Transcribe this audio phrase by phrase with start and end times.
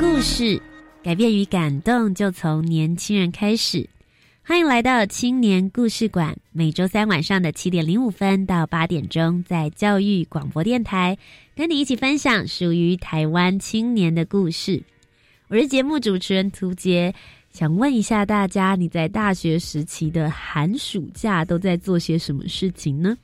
[0.00, 0.60] 故事，
[1.02, 3.88] 改变与感动就从年轻人开始。
[4.44, 11.18] 欢迎来到青年故事馆，每周三晚上的七点零五分到八点钟，在教育广播电台
[11.56, 14.80] 跟你一起分享属于台湾青年的故事。
[15.48, 17.12] 我是节目主持人涂杰，
[17.50, 23.18] 想问一下大家，你在大学时期的寒暑假都在做些什么事情呢？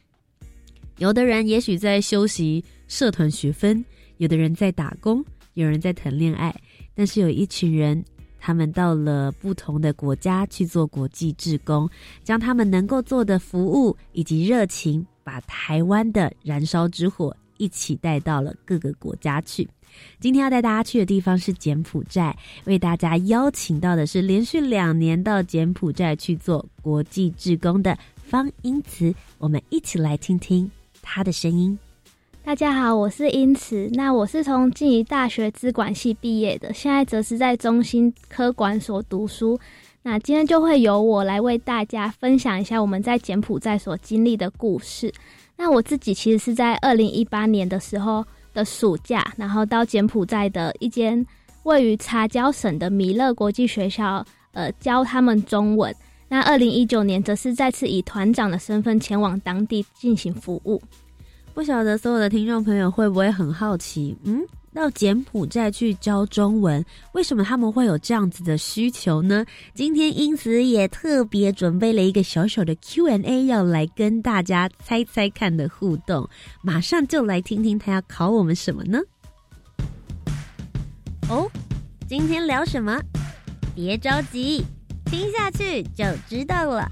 [0.99, 3.85] 有的人也许在修习社团学分，
[4.17, 5.25] 有的人在打工。
[5.55, 6.53] 有人在谈恋爱，
[6.95, 8.05] 但是有一群人，
[8.39, 11.89] 他们到了不同的国家去做国际志工，
[12.23, 19.69] 将他们能够做的服务以及热情，把台湾的燃烧之火一起带到了各个国家去。
[20.19, 30.71] 今天要带大家去的地方是柬埔寨，为大家邀请到的是连续两年到柬埔寨去做国际志工的方英慈，我们一起来听听
[31.01, 31.79] 他的声音。
[32.47, 33.89] 大家好，我是英慈。
[33.95, 39.59] 那我是从静宜大学资管系毕业的，现在则是在中心科管所读书。
[40.03, 45.11] 那今天就会由我来为大家分享一下我们在柬埔寨所经历的故事。
[45.57, 51.27] 那我自己其实是在二零一八年的时候的暑假，然后到柬埔寨的一间
[51.63, 55.93] 位于查交省的米勒国际学校，呃，教他们中文。
[56.29, 60.81] 那二零一九年则是再次以团长的身份前往当地进行服务。
[61.55, 69.47] 不晓得所有的听众朋友会不会很好奇，嗯，到柬埔寨去教中文，为什么他们会有这样子的需求呢？
[69.73, 76.29] 今天因此也特别准备了一个小小的 Q&A，要来跟大家猜猜看的互动，
[76.61, 78.99] 马上就来听听他要考我们什么呢？
[81.31, 81.49] 哦，
[82.09, 83.01] 今天聊什么？
[83.77, 84.65] 别着急，
[85.07, 86.91] 听下去就知道了。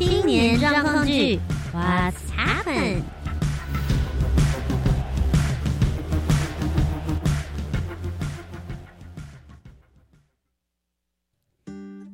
[0.00, 1.38] 青年状况剧
[1.74, 3.02] ，What's happened？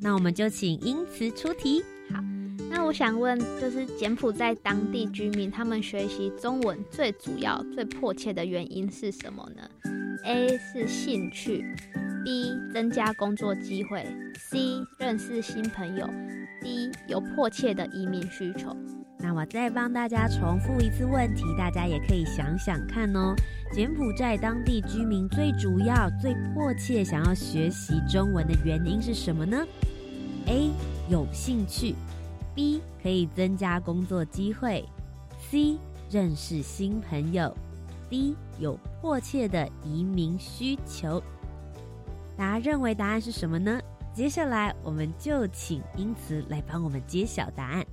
[0.00, 1.84] 那我们就请英慈出题。
[2.12, 2.20] 好，
[2.68, 9.62] 那我想问，就是柬埔寨当地居民他们学习中文最主要、最迫切的原因是什么呢
[10.24, 11.64] ？A 是兴趣
[12.24, 14.06] ，B 增加工作机会
[14.38, 14.58] ，C
[14.98, 16.08] 认识新朋友。
[16.62, 18.76] ，D 有迫切的移民需求，
[19.18, 23.34] 那我再帮大家重复一次问题，大家也可以想想看哦。
[23.72, 29.64] 柬埔寨当地居民最主要、最迫切想要学习中文的原因是什么呢
[30.46, 30.70] ？A
[31.08, 31.94] 有兴趣
[32.56, 34.84] ，B 可以增加工作机会
[35.38, 35.78] ，C
[36.10, 37.54] 认识新朋友
[38.08, 41.22] ，D 有迫切的移民需求。
[42.36, 43.80] 大家认为答案是什么呢？
[44.14, 47.86] 接下来，我们就请英慈来帮我们揭晓答案。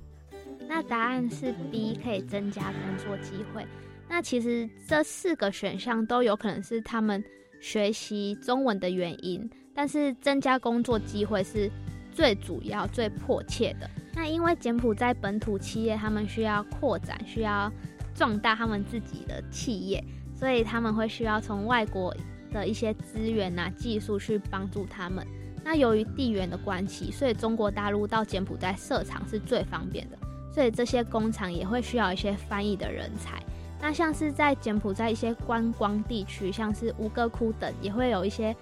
[0.66, 3.66] 那答案是 B，可以增加工作机会。
[4.08, 7.22] 那其实这四个选项都有可能是他们
[7.60, 11.70] 学习中文的原因，但是增加工作机会是
[12.10, 13.90] 最主要、最迫切的。
[14.14, 17.70] 那因为柬埔寨本土企业他们需要扩展，需要
[18.14, 20.02] 壮大他们自己的企业，
[20.34, 22.14] 所以他们会需要从外国
[22.52, 25.26] 的一些资源啊、技术去帮助他们。
[25.64, 30.18] 那由于地缘的关系，所以中国大陆到柬埔寨设厂是最方便的，
[30.52, 33.42] 所以这些工厂也会需要一些翻译的人才。
[33.80, 38.54] 那像是在柬埔寨一些观光地区，像是吴哥窟等，也会有一些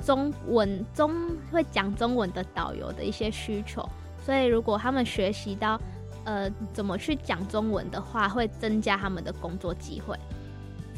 [0.00, 1.12] 中文中
[1.50, 3.86] 会讲中文的导游的一些需求。
[4.26, 5.80] 所以如果他们学习到
[6.24, 10.18] 呃怎么去讲中文的话，会增加他们的工作机会。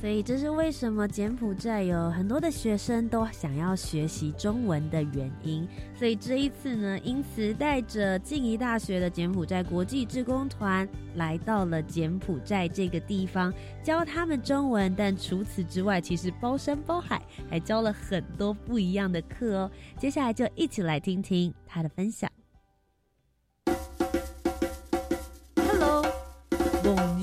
[0.00, 5.66] 所以这是为什么柬埔寨有很多的学生都想要学习中文的原因。
[5.98, 13.52] 所以这一次呢，因此带着静宜大学的柬埔寨国际志工团来到了柬埔寨这个地方，
[13.82, 14.94] 教他们中文。
[14.96, 17.20] 但除此之外，其实包山包海，
[17.50, 19.70] 还教了很多不一样的课哦。
[19.98, 22.30] 接下来就一起来听听他的分享。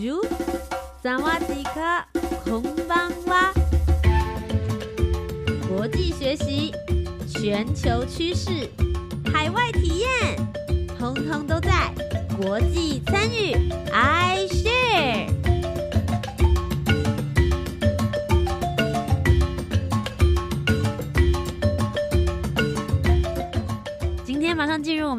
[0.05, 0.23] 哟
[1.01, 2.07] 萨瓦迪卡。
[2.45, 3.51] 红帮哇！
[5.67, 6.71] 国际学习，
[7.27, 8.69] 全球趋势，
[9.33, 10.07] 海外体验，
[10.95, 11.91] 通通都在
[12.37, 13.55] 国际参与
[13.91, 15.04] ，I share。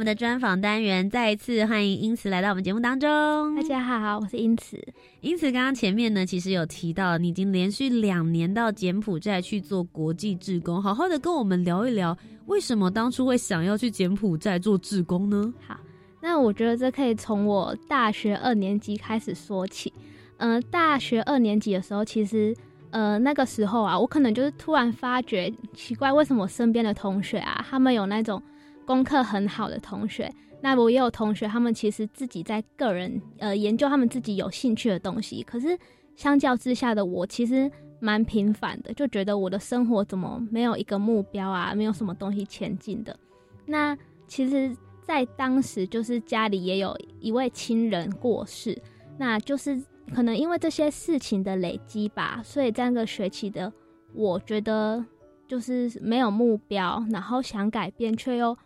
[0.07, 3.57] 们的专访单元，再一次欢迎英慈来到我们节目当中。
[3.57, 4.81] 大家好，我是英慈。
[5.21, 12.17] 英慈刚刚前面呢，其实有提到你已经连续两年到柬埔寨去做国际志工，好好的跟我们聊一聊，
[12.47, 15.53] 为什么当初会想要去柬埔寨做志工呢？
[15.67, 15.77] 好，
[16.21, 19.93] 那我觉得这可以从我大学二年级开始说起。
[20.37, 22.55] 嗯、大学二年级的时候，其实
[22.91, 28.41] 呃那个时候啊，我可能就是突然发觉奇怪，为什么我身边的同学啊，他们有那种
[28.87, 35.77] 功课很好的同学，那我也有同学，他们其实自己在个人呃研究他们自己有兴趣的东西，可是
[36.15, 43.19] 相较之下的我，其实蛮平凡的，就觉得我的生活怎么没有一个目标啊，没有什么东西前进的。
[43.67, 43.97] 那
[44.29, 48.81] 其实，在当时就是家里也有一位亲人过世，
[49.19, 49.83] 那就是
[50.15, 53.73] 可能因为这些事情的累积吧，所以这个学期的
[54.15, 55.05] 我觉得
[55.49, 58.57] 就是没有目标，然后想改变却又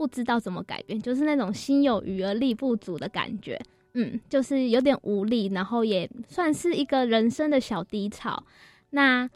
[0.00, 3.60] 不知道怎么改变，就是那种心有余而力不足的感觉。
[3.92, 8.42] 嗯，就是有点无力，然后也算是一个人生的小低潮。
[8.88, 9.28] 那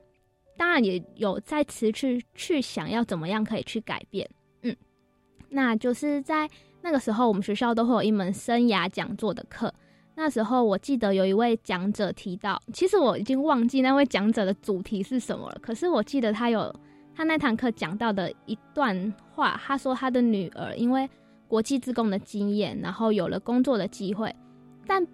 [0.57, 4.27] 当然也有在持续去想要怎么样可以去改变。
[4.63, 4.75] 嗯，
[5.51, 6.49] 那就是在
[6.81, 9.71] 那个时候，我们学校都会有一门生涯讲座的课。
[10.15, 15.59] 那时候我记得有一位讲者提到，其实我已经忘记那位讲者的主题是什么了。
[15.61, 16.75] 可是我记得他有
[17.15, 21.09] 他那堂课讲到的一段话，他说他的女儿因为
[21.47, 24.35] 国际自贡的经验，然后有了工作的机会，
[24.87, 25.07] 但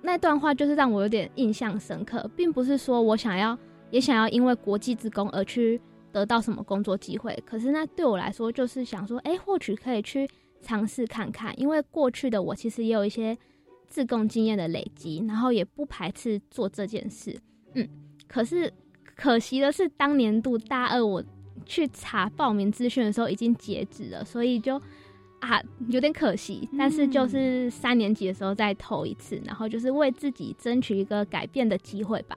[0.00, 3.56] 那段话就是让我有点印象深刻，并不是说我想要
[3.90, 5.80] 也想要因为国际自工而去
[6.10, 10.28] 得到什么工作机会，可是那对我来说就是想说，哎，或许可以去
[10.60, 13.36] 尝试看看，因为过去的我其实也有一些
[13.86, 17.38] 自贡经验的累积，然后也不排斥做这件事，
[17.74, 17.88] 嗯，
[18.26, 18.72] 可是
[19.22, 21.22] 可惜的是，当年度大二我
[21.64, 24.82] 去查报名资讯的时候已经截止了，所以就
[25.38, 26.68] 啊有点可惜。
[26.76, 32.36] 但是就是三年级的时候再投一次，然后就是为自己争取一个改变的机会吧。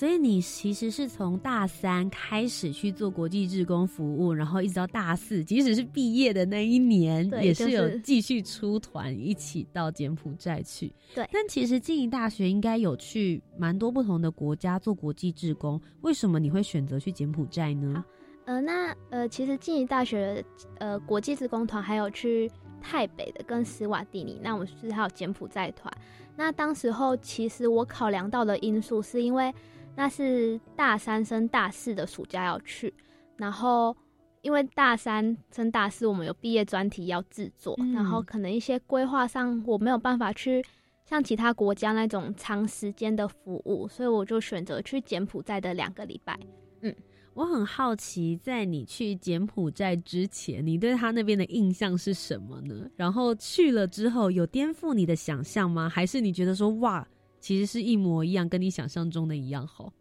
[0.00, 10.90] 所以你其实是从大三开始去做国际志工服务，然后一直到大四，即使是毕业的那一年，对也是有就是继续出团一起到柬埔寨去。
[11.14, 18.02] 对但其实静宜大学应该有去蛮多不同的国家做国际志工，为什么你会选择去柬埔寨呢？
[18.46, 20.42] 呃，那呃，其实静宜大学
[20.78, 22.50] 呃国际志工团还有去
[22.80, 25.92] 台北的跟斯瓦蒂尼，那我们是还有柬埔寨团。
[26.36, 29.52] 那当时候其实我考量到的因素是因为
[29.96, 32.92] 那是大三升大四的暑假要去，
[33.36, 33.94] 然后
[34.42, 40.64] 因为大三升大四我们有毕业专题要制作，嗯然后可能一些规划上我没有办法去
[41.04, 46.38] 像其他国家那种长时间的服务，所以我就选择去柬埔寨的两个礼拜。
[46.80, 46.94] 嗯
[47.34, 52.90] 我很好奇，在你去柬埔寨之前，你对他那边的印象是什么呢？
[52.96, 55.88] 然后去了之后，有颠覆你的想象吗？
[55.88, 57.06] 还是你觉得说哇，
[57.40, 59.92] 其实是一模一样，跟你想象中的一样好？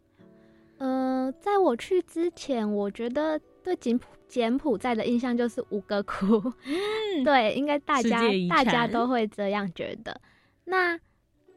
[0.78, 6.42] 呃，在我去之前，我觉得对柬埔柬埔寨的印象就是吴哥窟，
[7.26, 10.22] 对，应该大家大家都会这样觉得。
[10.66, 11.00] 那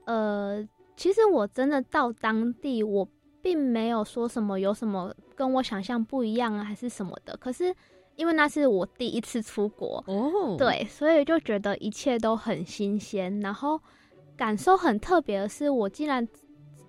[0.06, 0.66] 呃，
[0.97, 3.06] 其实我真的到当地，我
[3.40, 7.37] 并没有说什么有什么跟我想象不一样啊，还是什么的。
[7.37, 7.73] 可是
[8.16, 13.80] 因为那是我第一次出国，哦，，对，所以就觉得一切都很新鲜，然后
[14.36, 16.26] 感受很特别的是，我竟然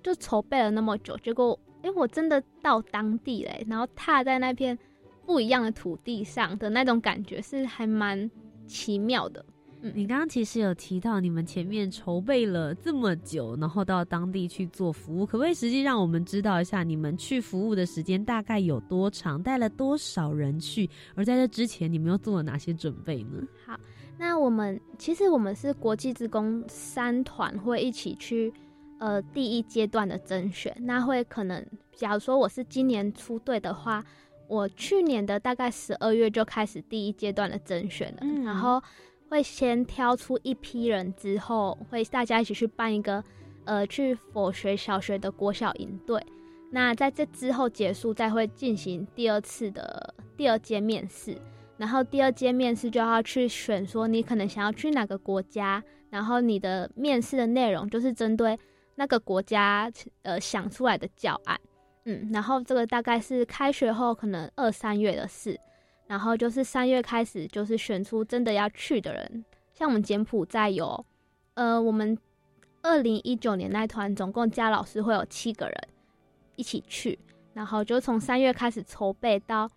[0.02, 4.78] 就筹备了那么久，结果诶，我真的到当地嘞，然后踏在那片
[5.26, 8.30] 不一样的土地上的那种感觉是还蛮
[8.68, 9.46] 奇妙的。
[9.94, 20.90] 你刚刚其实有提到你们前面筹备了这么久，然后到当地去做服务，可不可以实际让我们知道一下，你们去服务的时间大概有多长，带了多少人去？
[21.16, 23.44] 而在这之前，你们又做了哪些准备呢？
[23.66, 23.78] 好，
[24.18, 28.54] 那我们其实我们是国际职工三团会一起去，
[29.00, 30.74] 呃，第一阶段的甄选。
[30.80, 31.62] 那会可能，
[31.94, 34.02] 假如说我是今年出队的话，
[34.48, 38.82] 我去年的大概十二月就开始第一阶段的甄选了，嗯然后
[39.34, 43.24] 会先挑出一批人之后，会大家一起去办一个，
[43.66, 46.24] 呃，去佛学小学的国小营队。
[46.70, 51.36] 那在这之后结束，再会进行第二次的第二阶面试。
[51.78, 58.56] 然后第二阶面试就要去选说你可能想要去哪个国家，然后你的面试的内容就是针对
[58.94, 61.60] 那个国家呃想出来的教案，
[62.06, 65.60] 嗯，然后这个大概是开学后可能二三月的事，
[66.08, 71.06] 然后就是三月开始就是选出真的要去的人，像我们柬埔寨有，
[71.54, 72.18] 呃，我们
[72.82, 75.76] 二零一九年那团总共加老师会有七个人
[76.56, 77.18] 一起去，
[77.54, 79.70] 然后就从三月开始筹备到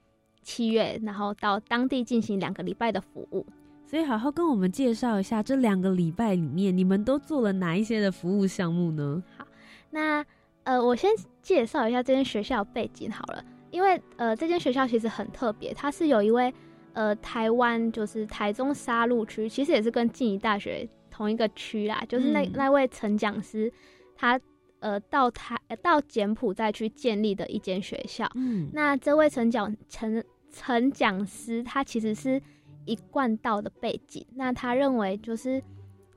[0.42, 3.47] 七月，然后到当地进行两个礼拜的服务。
[3.87, 9.23] 所以好好跟我们介绍一下这两个礼拜里面你们都做了哪一些的服务项目呢？
[9.38, 9.47] 好，
[9.90, 10.26] 那
[10.64, 11.09] 呃，我先
[11.40, 13.45] 介绍一下这间学校背景好了，
[13.76, 16.52] 因为呃，这间学校其实很特别，它是有一位
[16.95, 23.71] 呃台湾就是台中沙鹿区，其实也是跟静宜大学同一个区啦，就是那那位陈讲师，
[24.16, 24.40] 他
[24.80, 28.26] 呃到台到柬埔寨去建立的一间学校。
[28.35, 32.40] 嗯，那这位陈讲陈陈讲师，他其实是。
[32.88, 35.61] 一贯道的背景，那他认为就是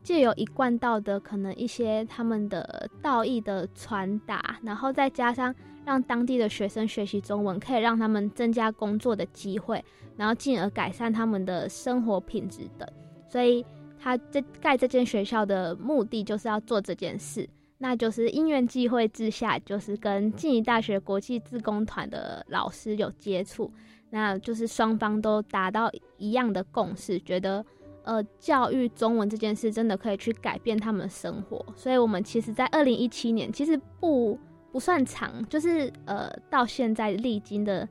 [0.04, 5.52] 借由一贯道的可能一些他们的道义的传达，然后再加上
[5.90, 9.84] 让当地的学生学习中文，可以让他们增加工作的机会，
[10.16, 12.88] 然后进而改善他们的生活品质等。
[13.28, 13.66] 所以
[14.00, 23.72] 他这盖这间学校的目的就是要做这件事，那就是因缘际会之下，就是跟静宜大学国际自工团的老师有接触。
[24.12, 27.66] 那就是双方都达到一样的共识，觉得
[28.04, 34.38] 呃教育中文这件事真的可以去改变他们的生活，所以我们其实，在二零一七年其实不
[34.72, 37.88] 不算长，就是呃到现在历经的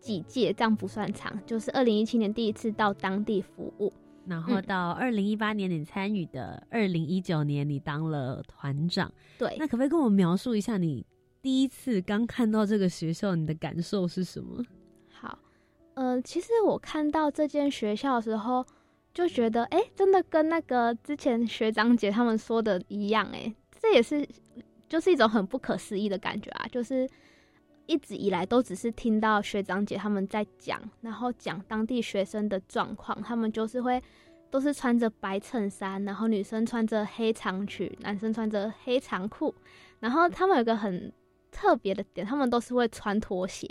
[0.00, 3.92] 几届这样不算长，就是二零一七年第一次到当地服务，
[4.26, 11.04] 然后到二零一八年你参与的，二零一九年你当了团长，对，那可不可以跟我描述一下你
[11.40, 14.62] 第一次刚看到这个学校，你的感受是什么？
[15.10, 15.38] 好
[15.94, 18.64] 呃，其实我看到这间学校的时候，
[19.12, 24.24] 就觉得，哎，真的跟那个之前学长姐他们说的一样，哎，这也是
[24.88, 26.66] 就是一种很不可思议的感觉啊！
[26.70, 27.08] 就是
[27.86, 34.02] 一直以来都只是听到学长姐他们在讲，然后讲当地学生的状况，他们就是会
[34.50, 39.54] 都是穿着白衬衫，然后女生穿着黑长裙，男生穿着黑长裤，
[40.00, 41.12] 然后他们有个很
[41.50, 43.68] 特别的点，他们都是会穿拖鞋，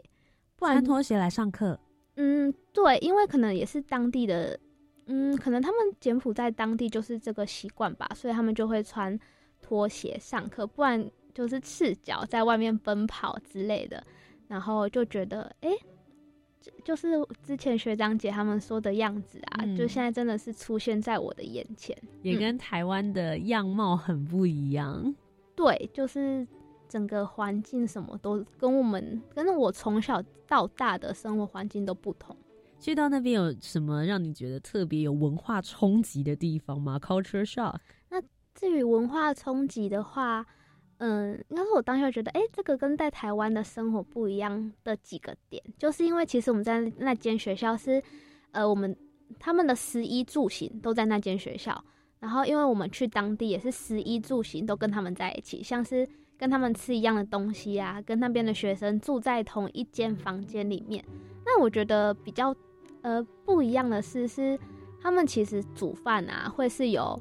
[0.60, 1.80] 穿拖鞋来上课。
[2.16, 4.60] 嗯，对，因为可能也是当地的，
[5.06, 9.18] 嗯，可能他们柬埔寨当地就是这个习惯吧，所以他们就会穿
[9.62, 14.04] 拖鞋上课，不然就是赤脚在外面奔跑之类的。
[14.48, 15.72] 然后就觉得，哎，
[16.84, 25.14] 就是之前学长姐他们说的样子啊，就现在真的是出现在我的眼前，也跟台湾的样貌很不一样。
[25.56, 26.48] 对，就是。
[26.90, 32.34] 整个环境什么都跟我们，跟我从小到大的生活环境都不同。
[32.80, 37.80] 去到那边有什么让你觉得特别有文化冲击的地方吗？Culture shock。
[38.58, 40.46] 至于文化冲击的话，
[40.98, 48.04] 嗯，应该是我当下觉得，哎，这个跟在台湾的生活不一样的几个点，就是因为其实我们在那间学校是，
[48.52, 48.94] 呃，我们
[49.40, 51.82] 他们的食衣住行都在那间学校，
[52.20, 56.06] 然后因为我们去当地也是食衣住行都跟他们在一起，像是。
[56.40, 61.04] 跟他们吃一样的东西啊，跟那边的学生住在同一间房间里面。
[61.44, 62.56] 那我觉得比较
[63.02, 64.56] 呃不一样的是，是
[65.02, 67.20] 他们其实煮饭啊，会是有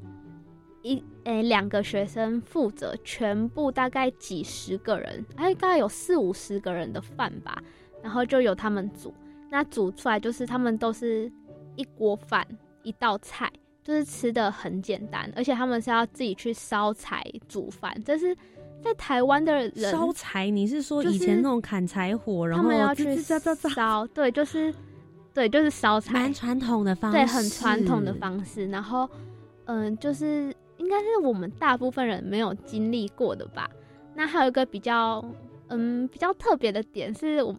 [0.83, 7.63] 一诶两个学生负责全部大概几十个人，哎大概有四五十个人的饭吧，
[8.03, 9.15] 然后就由他们煮。
[9.51, 11.31] 那煮出来就是他们都是
[11.77, 12.45] 一锅饭
[12.83, 13.53] 一道菜，
[13.85, 18.37] 就是吃的很简单，而且他们是要自己去烧柴煮饭，这是。
[18.85, 24.73] 在台湾的人烧柴，你是说以前那种砍柴火，然后他们要去烧，对，就是，
[25.35, 28.69] 对，就是烧柴，蛮传统的方，式，对，很传统的方式。
[28.69, 29.09] 然后，
[29.65, 30.55] 嗯，就是
[30.87, 33.69] 应该是我们大部分人没有经历过的吧。
[34.15, 35.23] 那还有一个比较，
[35.67, 37.55] 嗯，比较特别的点是，我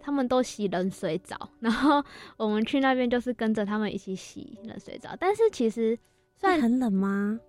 [0.00, 2.00] 他们都洗冷水澡，然后
[2.38, 5.10] 我们去那边就是跟着他们一起洗冷水澡。
[5.18, 5.98] 但是其实
[6.36, 7.40] 算很冷吗？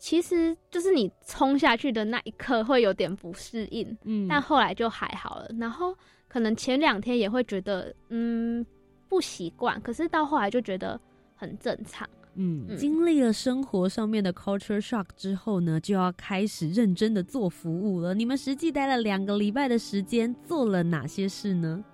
[0.00, 5.48] 其实就是你冲下去的那一刻会有点不适应，嗯，但后来就还好了。
[5.60, 5.96] 然后
[6.26, 8.66] 可能前两天也会觉得，嗯，
[9.08, 11.00] 不习惯，可是到后来就觉得
[11.36, 12.08] 很正常。
[12.34, 18.14] 嗯，经历了生活上面的 culture shock 之后呢，就要开始认真的做服务了。
[18.14, 21.84] 你们实际待了两个礼拜的时间，做了哪些事呢？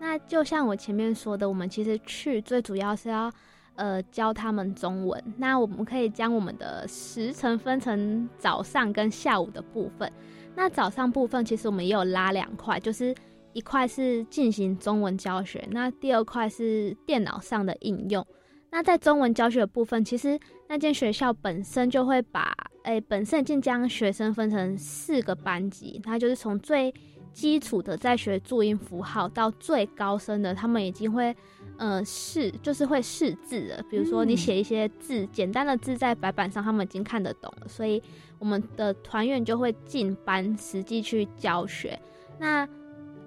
[0.00, 3.32] 那就像我前面说的，我们其实去最主要是要。
[3.80, 5.22] 呃，教他们中文。
[5.36, 10.12] 那我们可以将我们的时程分成早上跟下午的部分。
[10.56, 13.14] 那早上部分其实我们也有拉两块，就是
[13.52, 18.26] 一块是进行中文教学，那第二块是电脑上的应用。
[18.70, 26.92] 那在中文教学的部分，其实那间学校本身就会把，诶，本身已经将学生分成四个班级，它就是从最
[27.32, 31.34] 基础的在学注音符号，到最高深的，他们已经会，
[31.78, 33.82] 呃，识，就是会识字了。
[33.88, 37.68] 比如说你写一些字，简单的字在白板上，他们已经看得懂了。
[37.68, 38.02] 所以
[38.38, 41.98] 我们的团员就会进班实际去教学。
[42.38, 42.68] 那，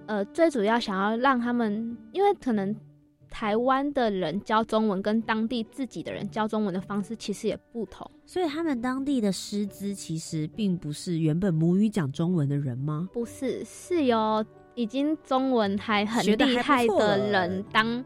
[0.06, 2.76] 呃，最主要想要让他们，因为可能。
[3.32, 13.10] 台湾的人教中文跟当地自己的人教中文的方式其实也不同，所以他们当地的师资其实并不是原本母语讲中文的人吗？
[13.14, 14.46] 不是，是由
[14.76, 18.06] 已经中文还很厉害的人当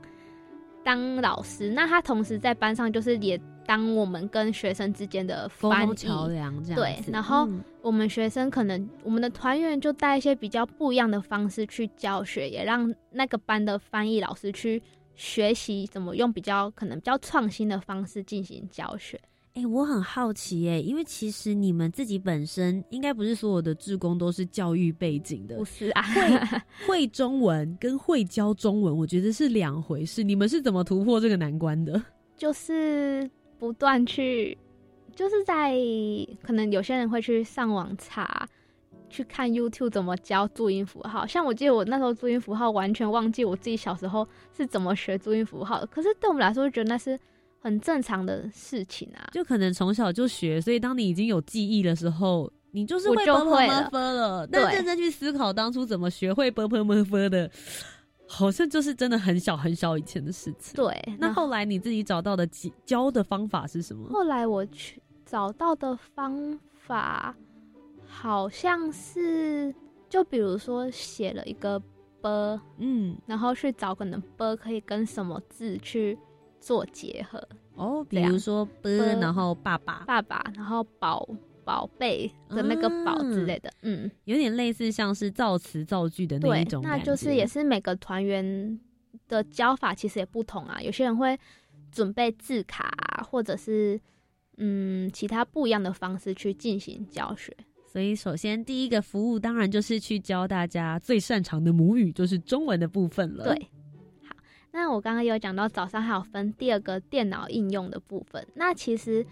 [0.83, 7.11] 当老师，那他同时在班上就是也当我们跟学生之间的翻译桥梁，这样对。
[7.11, 7.49] 然后
[7.81, 14.79] 我们学生可能我们的团员就带一些比较不一样的方式去教学，也让那个班的翻译老师去。
[15.15, 19.19] 学习怎么用比较可能比较创新的方式进行教学？
[19.53, 26.01] 哎，我很好奇哎，因为其实你们自己本身应该不是所有的志工都是教育背景的，不是啊？
[26.01, 30.23] 会 会中文跟会教中文，我觉得是两回事。
[30.23, 32.03] 你们是怎么突破这个难关的？
[32.35, 34.57] 就是不断去，
[35.15, 35.73] 就是在
[36.43, 38.45] 可能有些人会去上网查。
[39.15, 45.87] 去看 YouTube 怎么教注音符号，像我记得我那时候注音符号完全忘记我自己小时候是怎么学注音符号的。
[45.87, 47.17] 可是对我们来说，就觉得那是
[47.61, 49.29] 很正常的事情啊。
[49.31, 54.45] 就可能从小就学，所以当你已经有记忆的时候，你就是会就会了。
[54.51, 57.49] 但真正去思考当初怎么学会 b p m f 的，
[58.27, 60.75] 好像就是真的很小很小以前的事情。
[60.75, 60.93] 对。
[61.17, 62.45] 那后来你自己找到的
[62.83, 64.09] 教的方法是什么？
[64.09, 67.33] 后来我去找到的方法。
[68.15, 69.75] 好像是，
[70.09, 71.77] 就比如说写了一个
[72.21, 76.17] “b”，嗯，然后去找可能 “b” 可以跟什么字去
[76.59, 77.45] 做结合
[77.75, 81.27] 哦，比如说 “b”，然后爸爸，爸爸，然后宝
[81.63, 88.79] 宝贝的那个“宝”之类的，嗯，有点类似像是造词造句的那一种那就是也是每个团员
[89.27, 91.37] 的教法其实也不同啊，有些人会
[91.91, 93.99] 准备字卡，或者是
[94.57, 97.55] 嗯其他不一样的方式去进行教学。
[97.95, 103.45] 所以，首先第一个服务当然就是去教大家最擅长的母语，就是中文的部分了。
[103.45, 103.69] 对，
[104.27, 104.35] 好，
[104.73, 108.45] 那我刚刚有讲到早上还有分第二个电脑应用的部分。
[108.53, 109.25] 那其实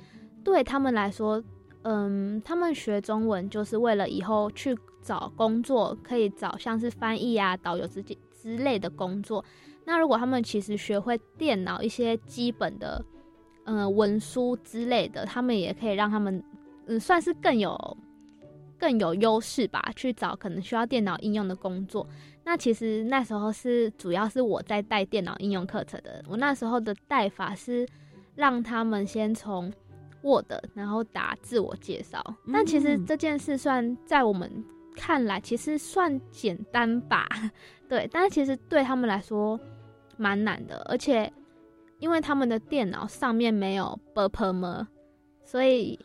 [0.45, 1.43] 对他们来说，
[1.81, 9.43] 嗯，他们学中文就是为了以后去找工作，可以找像是翻译啊、导游之之类的工作。
[9.83, 13.03] 那如果他们其实学会电脑一些基本的，
[13.65, 16.41] 嗯，文书之类的，他们也可以让他们，
[16.85, 17.97] 嗯，算是更有。
[18.83, 22.05] 更有优势吧，去找可能需要电脑应用的工作。
[22.43, 26.21] 那其实那时候是主要是我在带电脑应用课程的。
[26.27, 27.87] 我那时候的带法是
[28.35, 29.71] 让他们先从
[30.21, 32.21] Word，然后打自我介绍。
[32.51, 34.51] 但其实这件事算在我们
[34.97, 37.25] 看来，其实算简单吧？
[37.87, 39.57] 对，但是其实对他们来说
[40.17, 41.31] 蛮难的，而且
[41.99, 44.85] 因为他们的电脑上面没有 b p m
[45.45, 45.97] 所以。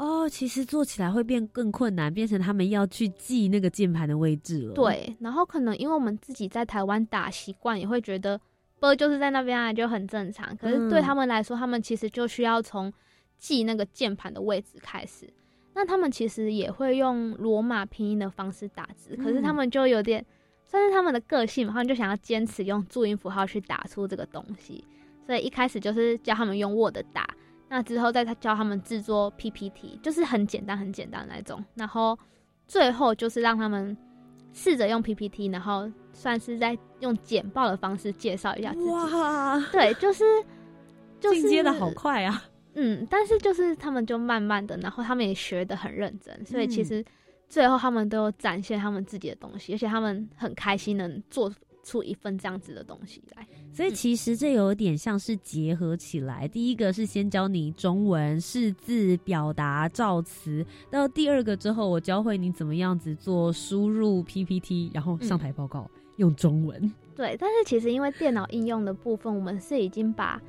[0.00, 4.72] 哦，其实做起来会变更困难，变成他们要去记那个键盘的位置了。
[4.72, 8.40] 对，然后可能因为我们自己在台湾打习惯，也会觉得
[8.78, 10.56] 波就是在那边啊，就很正常。
[10.56, 12.90] 可是对他们来说，他们其实就需要从
[13.36, 15.30] 记那个键盘的位置开始。
[15.74, 20.24] 那他们其实也会用罗马拼音的方式打字，可是他们就有点
[20.66, 24.82] 算是他们的个性嘛，他们就想要坚持用注音符号去打出这个东西。
[25.26, 27.28] 所以一开始就是教他们用 Word 打。
[27.72, 31.64] 那之后再他教他们制作 PPT，就是很简单很简单那种。
[31.76, 32.18] 然后
[32.66, 33.96] 最后就是让他们
[34.52, 38.90] 试着用 PPT，然后算是在用简报的方式介绍一下自己。
[38.90, 40.24] 哇，对，就是
[41.20, 42.42] 就是进阶的好快啊。
[42.74, 47.04] 嗯，但是就是他们就慢慢的，然后他们也学的很认真，所以其实
[47.48, 51.48] 最后他们都有展现他们自己的东西，而且他们很开心能做。
[51.82, 56.46] 出一份这样子的东西来，所以其实这有点像是结合起来。
[56.46, 66.92] 第一个是先教你中文识字、表达、造词，到第二个之后，我教会你怎么样子做输入 PPT，然后上台报告用中文。
[67.16, 70.40] 对，但是其实因为电脑应用的部分，我们是已经把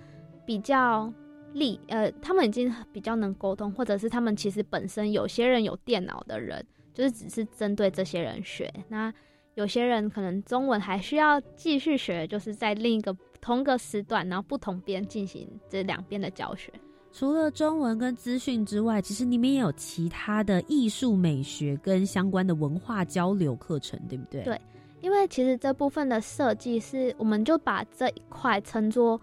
[0.46, 1.12] 比较
[1.54, 9.14] 力呃，他们已经比较能沟通，或者是他们其实本身有些人有电脑的人，就是只是针对这些人学那。
[9.56, 16.72] 有些人可能中文还需要继续学，就是在另一个同个时段，然后不同边进行这两边的教学。
[17.12, 24.42] 除了中文跟资讯之外，其实你们也有其他的艺术美学跟相关的文化交流课程，对不对？
[24.44, 24.62] 对，
[25.02, 29.20] 因为其实这部分的设计是，我们就把这一块称作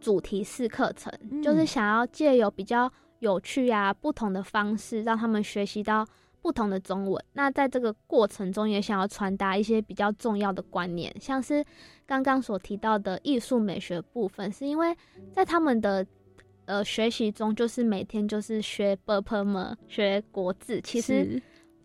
[0.00, 1.10] 主题式课程，
[1.42, 6.06] 就是想要借由比较有趣啊、不同的方式，让他们学习到
[6.42, 7.24] 不同的中文。
[7.32, 11.64] 那在这个过程中，也想要传达一些比较重要的观念，像是
[12.06, 14.96] 刚刚所提到的艺术美学部分，是因为
[15.32, 16.06] 在他们的
[16.64, 21.40] 呃学习中，就是每天就是学 b u r p e m 学国字，其实。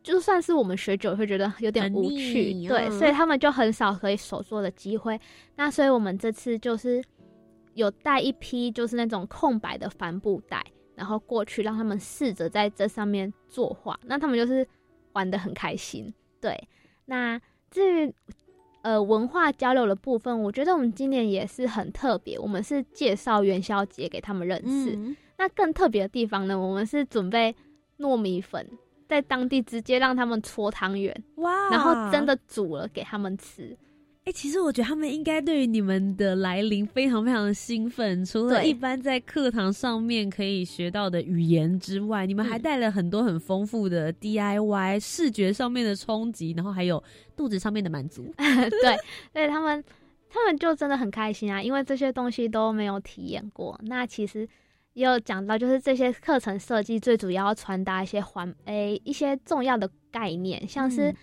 [0.05, 5.19] 就算是我们学久，会觉得有点无趣，对，所以他们就很少可以手做的机会。
[5.55, 7.03] 那所以我们这次就是
[7.73, 10.63] 有带一批就是那种空白的帆布袋，
[10.95, 13.99] 然后过去让他们试着在这上面作画。
[14.03, 14.67] 那他们就是
[15.13, 16.67] 玩的很开心，对。
[17.05, 18.13] 那至于
[18.81, 25.15] 呃文化交流的部分，我觉得我们今年也是很特别，我们是介绍元宵节给他们认识。
[25.37, 27.55] 那更特别的地方呢，我们是准备
[27.99, 28.67] 糯米粉。
[29.07, 31.69] 在当地直接让他们搓汤圆，哇！
[31.69, 33.77] 然后真的煮了给他们吃。
[34.25, 38.25] 哎，其实我觉得他们应该对于你们的来临非常非常的兴奋。
[38.25, 47.03] 除了一般在课堂上面可以学到的语言之外，你们还带了很多很丰富的 DIY 视觉上面的冲击，然后还有
[47.37, 48.33] 肚子上面的满足。
[48.37, 48.97] 对，
[49.31, 49.83] 对他们，
[50.27, 53.79] 他们就真的很开心啊，因为这些东西都没有体验过。
[53.83, 54.47] 那其实。
[54.93, 61.13] 也有讲到，就是这些课程设计最主要传达一些环诶一些重要的概念，像是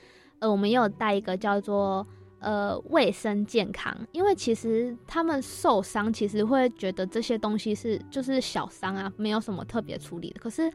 [0.41, 2.07] 呃我们也有带一个叫做
[2.43, 10.71] 呃卫生健康，因为其实他们受伤其实会觉得这些东西是就是小伤啊，没有什么特别处理的，可是。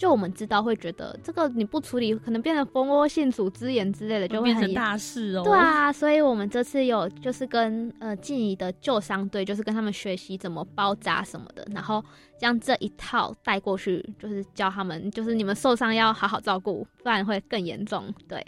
[0.00, 5.42] 就我们知道，会觉得这个你不处理，可能变成蜂窝性组织炎之类的，就会变成大事哦。
[5.44, 12.02] 对啊，所以我们这次有就是跟呃静怡的救伤队，就是跟他们学习怎么包扎什么的，然后
[12.38, 18.10] 将这一套带过去，就是教他们，就是你们受伤要好好照顾，不然会更严重。
[18.26, 18.42] 对。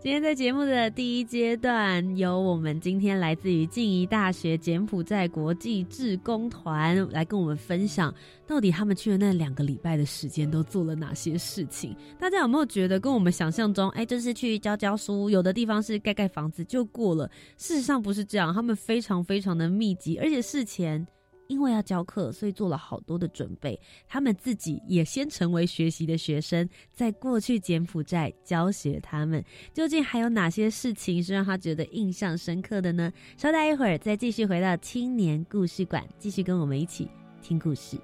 [0.00, 8.14] 今天在节目的第一阶段，由我们今天来自于静宜大学柬埔寨国际志工团来跟我们分享，
[8.46, 11.96] 到底他们去了那两个礼拜的时间都做了哪些事情？
[12.18, 17.28] 大家有没有觉得跟我们想象中，哎，就是去教教书，有的地方是盖盖房子就过了？
[17.56, 21.04] 事实上不是这样，他们非常非常的密集，而且事前。
[21.48, 23.78] 因为要教课，所以做了好多的准备。
[24.06, 29.44] 他们自己也先成为学习的学生，在过去柬埔寨教学他们。
[29.72, 33.12] 究竟还有哪些事情是让他觉得印象深刻的呢？
[33.36, 37.08] 稍待一会儿，再继续回到青年故事馆，继续跟我们一起
[37.42, 37.98] 听故事。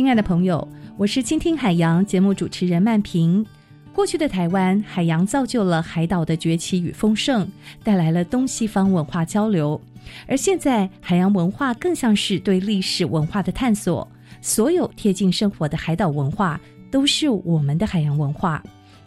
[0.00, 3.44] 亲爱的朋友，我是倾听海洋节目主持人曼平。
[3.92, 7.46] 过去的台湾，海洋造就了海岛的崛起与丰盛，
[7.84, 9.78] 带来了东西方文化交流。
[10.26, 14.10] 而现在，海洋文化更像是对历史文化的探索。
[14.40, 16.58] 所有贴近生活的海岛文化，
[16.90, 18.62] 都是我们的海洋文化。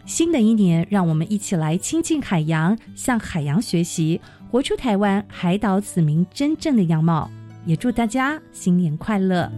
[0.06, 7.28] 新的一年，让我们一起来亲近海洋，向海洋学习，活出台湾海岛子民真正的样貌。
[7.66, 9.50] 也祝大家新年快乐！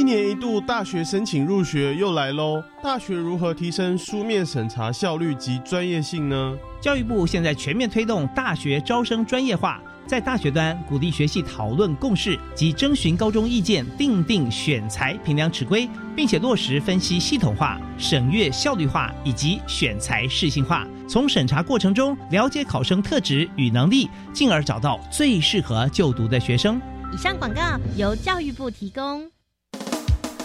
[0.00, 2.64] 一年一度大学申请入学又来喽！
[2.82, 6.56] 大学如何提升书面审查效率及专业性呢？
[6.80, 15.86] 教育部现在全面推动大学招生专业化，在大学端鼓励学系讨论共识及征询高中意见，定定选材评量尺规，
[16.16, 20.88] 并且落实分析系统化、审阅效率化以及选材适性化。
[21.06, 26.80] 从审查过程中了解考生特质与能力，进而找到最适合就读的学生。
[27.12, 27.60] 以上广告
[27.98, 29.30] 由教育部提供。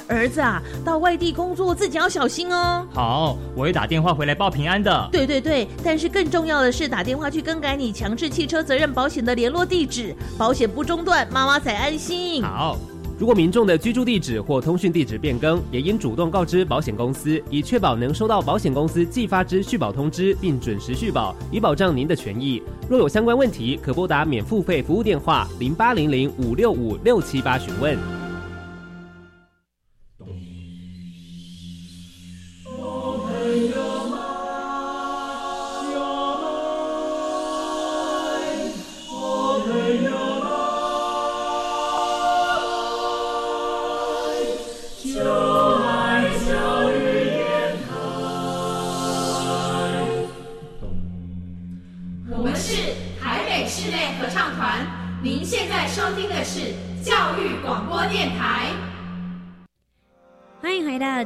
[0.07, 2.85] 儿子啊，到外地工作自己要小心哦。
[2.93, 5.09] 好，我会打电话回来报平安的。
[5.11, 12.43] 对对对，但是更重要的是打电话去更改你强制汽车责任保险的联络地址，保险不中断，妈妈才安心。
[12.43, 12.77] 好，
[13.17, 22.61] 如果民众的居住地址或通讯地址变更，也应主动告知保险公司，以确保能收到保险公司寄发之续保通知，并准时续保，以保障您的权益。
[22.87, 27.97] 若有相关问题，可拨打免付费服务电话零八零零五六五六七八询问。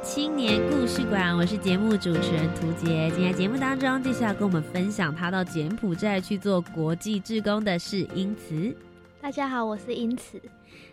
[0.01, 3.11] 青年故事馆，我是节目主持人涂杰。
[3.11, 8.75] 今天节目当中，继续要跟我们分享他到柬埔寨去做国际志工的是英慈。
[9.21, 10.41] 大家好，我是英慈。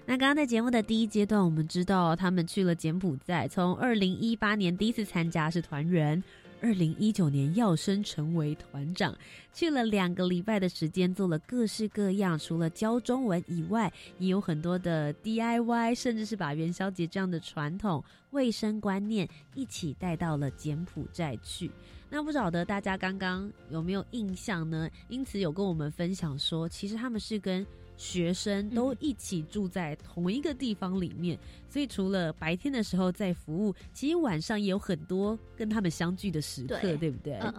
[0.05, 6.23] 那刚刚在节目的第一阶段，我们知道他们去了柬埔寨，从二零一八年第一次参加是团员。
[6.67, 9.17] 二零一九年要升成为团长，
[9.55, 18.03] 去了两个礼拜的时间，做了各式各样，除了教中文以外，也有很多的 DIY，甚至是把元宵节这样的传统
[18.33, 21.71] 卫生观念一起带到了柬埔寨去。
[22.11, 24.91] 那不晓得大家刚刚有没有印象呢？
[25.09, 27.65] 因此有跟我们分享说，其实他们是跟。
[27.97, 37.35] 学生都一起住在同一个地方里面，所以除了白天的时候在服务，其实晚上也有很多跟他们相聚的时刻，对不对？
[37.39, 37.53] 嗯，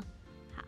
[0.56, 0.64] 好，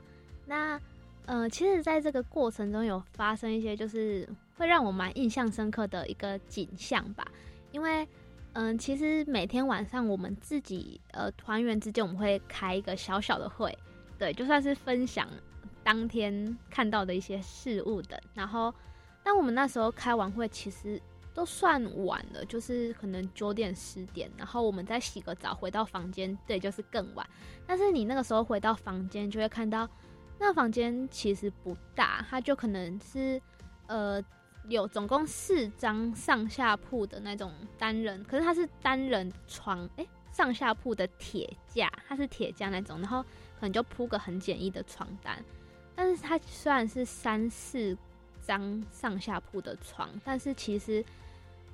[0.48, 0.82] 那
[1.28, 4.28] 呃，其实在这个过程中有发生一些，就是
[4.58, 7.28] 会让我蛮印象深刻的一个景象吧。
[7.72, 8.08] 因为
[8.54, 13.78] 嗯，其实每天晚上我们自己呃团员之间，我们会开一个小小的会，
[14.18, 15.30] 对，就算是分享
[15.84, 18.74] 当天看到的一些事物的，然后。
[19.30, 21.00] 但我们那时候开完会，其实
[21.36, 27.30] 都算晚了，就是可能九点十点，然后我们再洗个澡回到房间，对，就是更晚。
[27.68, 29.88] 但是你那个时候回到房间，就会看到
[30.40, 33.40] 那个房间其实不大，它就可能是
[33.86, 34.20] 呃
[34.68, 45.46] 有总共四张上下铺的那种单人，可是它是单人床，哎，上下铺的铁架，它是铁架那种，然后可能就铺个很简易的床单，
[45.96, 47.96] 但是它虽然是三四。
[48.50, 51.06] 张上下铺的床，但是其实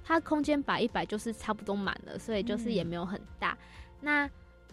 [0.03, 3.57] 它空间摆一摆就是差不多满了，所以就是也没有很大。
[4.01, 4.29] 那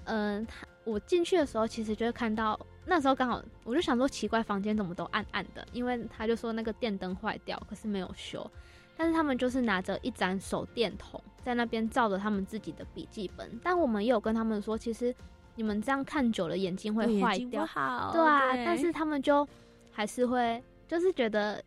[0.07, 5.65] 嗯，他我进去的时候，其实就会看到那时候刚好我就想说奇怪，房间怎么都暗暗的？
[5.73, 8.51] 因为他就说那个电灯坏掉，可是没有修。
[8.97, 13.49] 但是他们就是拿着一盏手电筒在那边照着他们自己的笔记本。
[13.63, 15.15] 但我们也有跟他们说，其实
[15.55, 17.65] 你们这样看久了眼睛会坏掉，
[18.13, 18.53] 对啊。
[18.67, 19.47] 但是他们就
[19.93, 21.63] 还是会就是觉得。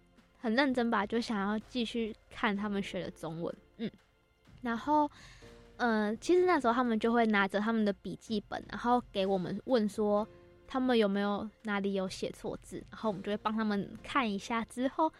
[0.45, 3.89] 很认真吧，就想要继续看他们学的中文，嗯，
[4.61, 5.09] 然后，
[5.77, 10.27] 嗯，其实那时候他们就会拿着他们的笔记本，然后给我们问说
[10.67, 15.11] 他们有没有哪里有写错字，然后我们就会帮他们看一下，之后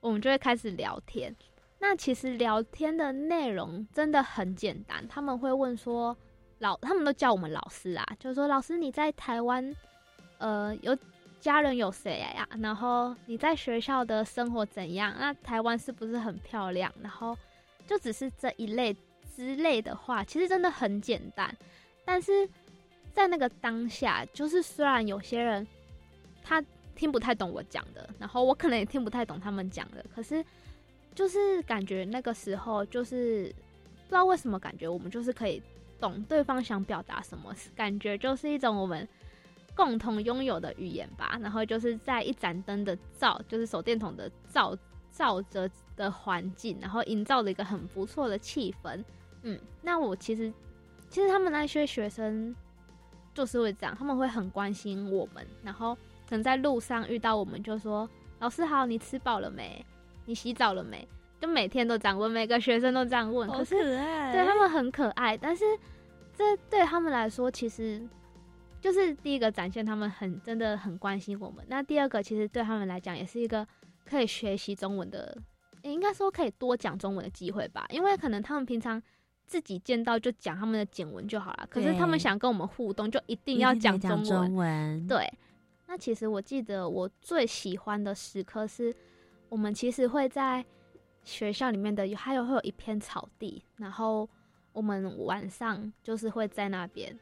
[0.00, 1.34] 我们就会开始聊天。
[1.78, 6.14] 那其实聊天的内容真的很简单，他们会问说
[6.58, 9.74] 老，他们都叫我们老师啊，就是说老师你在台湾，
[10.36, 10.94] 呃，有。
[11.46, 12.48] 家人有谁呀？
[12.60, 15.14] 然后你在学校的生活怎样？
[15.16, 16.92] 那台湾是不是很漂亮？
[17.00, 17.38] 然后
[17.86, 18.92] 就只是这一类
[19.36, 21.56] 之类的话，其实真的很简单。
[22.04, 22.48] 但是
[23.12, 25.64] 在那个当下，就是虽然有些人
[26.42, 26.60] 他
[26.96, 30.44] 听不太懂我讲的，然后我可能也听不太懂他们讲的，可是
[31.14, 33.54] 就是感觉那个时候就是
[34.02, 35.62] 不知道为什么感觉我们就是可以
[36.00, 39.08] 懂对方想表达什么，感觉就是一种我们
[39.76, 41.38] 共同拥有的语言吧。
[41.40, 44.76] 然后就是在一盏灯的照，就是手电筒的照
[45.12, 49.04] 照着的环境，然后营造了一个很不错的气氛。
[49.42, 50.52] 嗯，那我其实
[51.08, 52.52] 其实他们那些学生
[53.32, 55.94] 就是会这样，他们会很关心我们，然后
[56.28, 58.08] 可能在路上遇到我们就说
[58.40, 59.84] ：“老师好，你吃饱了没？
[60.24, 61.06] 你洗澡了没？”
[61.38, 63.46] 就每天都这样问，每个学生都这样问。
[63.48, 65.64] 可是爱对他们很可爱，但是
[66.34, 68.02] 这对他们来说，其实
[68.86, 71.66] 就是第一个展现他们很真的很关心我们。
[71.68, 73.66] 那第二个，其实对他们来讲，也是一个
[74.04, 75.36] 可以学习中文的，
[75.82, 77.84] 也应该说可以多讲中文的机会吧。
[77.90, 79.02] 因为可能他们平常
[79.44, 84.54] 自己见到就讲他们的简文就好了，可是他们想跟我们互动，就一定要讲中中文。
[84.54, 85.28] 文，对，
[85.88, 88.94] 那其实我记得我最喜欢的时刻是，
[89.48, 90.64] 我们其实会在
[91.24, 94.30] 学校里面的有还有会有一片草地，然后
[94.72, 97.18] 我们晚上就是会在那边，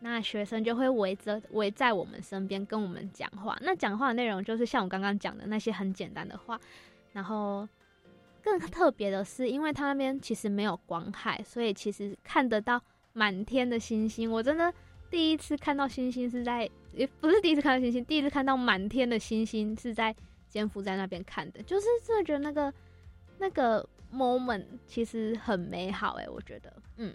[0.00, 3.58] 那学生就会围着围在我们身边跟我们讲话。
[3.62, 6.60] 那讲话的内容就是像我刚刚讲的那些很简单的话，
[7.12, 7.68] 然后
[8.42, 12.80] 更特别的是，因为他那边其实没有光害，所以其实看得到
[13.12, 14.30] 满天的星星。
[14.30, 14.72] 我真的
[15.10, 20.14] 第一次看到星星是在，也不是第一次看到星星，第一次看到满天的星星是在
[20.48, 22.72] 柬埔寨那边看的，就是真的觉得那个
[23.38, 27.14] 那个 moment 其实很美好哎、我觉得，嗯，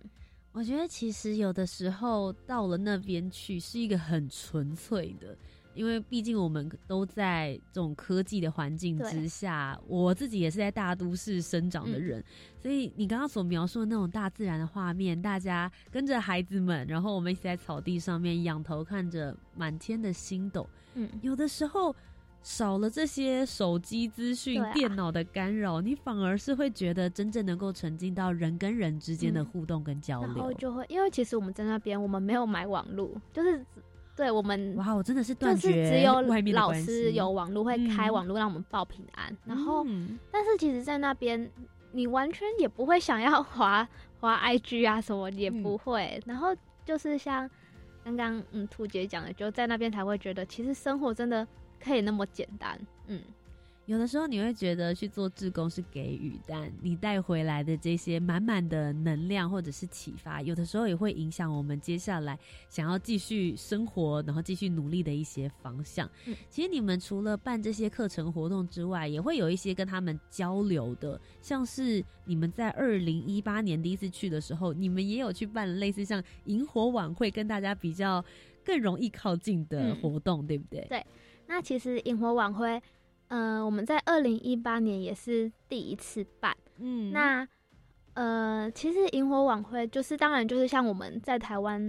[0.54, 5.36] 我觉得其实有的时候到了那边去是一个很纯粹的，
[5.74, 12.24] 因为毕竟我们都在这种科技的环境之下，我自己也是在大都市生长的人，
[12.62, 21.96] 所以你刚刚所描述的那种大自然的画面，大家跟着孩子们，然后我们一起在草地上面仰头看着满天的星斗，嗯有的时候。
[22.44, 24.72] 少了这些手机资讯、啊。
[24.74, 29.46] 电脑的干扰，你反而是会觉得真正能够沉浸到人跟人之间的嗯。
[29.46, 30.28] 互动跟交流。
[30.28, 30.44] 然流。
[30.44, 33.66] 后就会因为其实我们在那边我们没有买网络，就是
[34.16, 36.22] 对我们哇，我真的是就是断绝只有
[36.54, 38.14] 老师有网络会开嗯。
[38.14, 40.20] 网络让我们报平安，然后嗯。
[40.30, 41.50] 但是其实，在那边
[41.94, 43.88] 你完全也不会想要滑
[44.20, 45.64] 滑 IG 啊什么，也嗯。
[45.64, 46.22] 不会。
[46.26, 47.50] 然后就是像
[48.04, 51.48] 刚刚嗯兔姐讲的，就在那边才会觉得，其实生活真的
[51.84, 52.80] 可以那么简单。
[53.08, 53.20] 嗯，
[53.86, 66.10] 有的时候你会觉得去做志工是给予，但你带回来的这些满满的能量或者是启发，有的时候也会影响我们接下来想要继续生活，然后继续努力的一些方向。
[66.26, 78.24] 嗯其实你们除了办这些课程活动之外，也会有一些跟他们交流的，像是你们在二零一八年第一次去的时候，你们也有去办类似像萤火晚会，跟大家比较
[78.64, 80.86] 更容易靠近的嗯活动，对不对？
[80.88, 81.06] 对
[81.54, 82.82] 那其实萤火晚会，
[83.28, 86.58] 嗯、我们在二零一八年也是第一次办。
[86.80, 87.48] 嗯那
[88.16, 91.80] 呃，其实萤火晚会就是，当然就是像我们在台湾，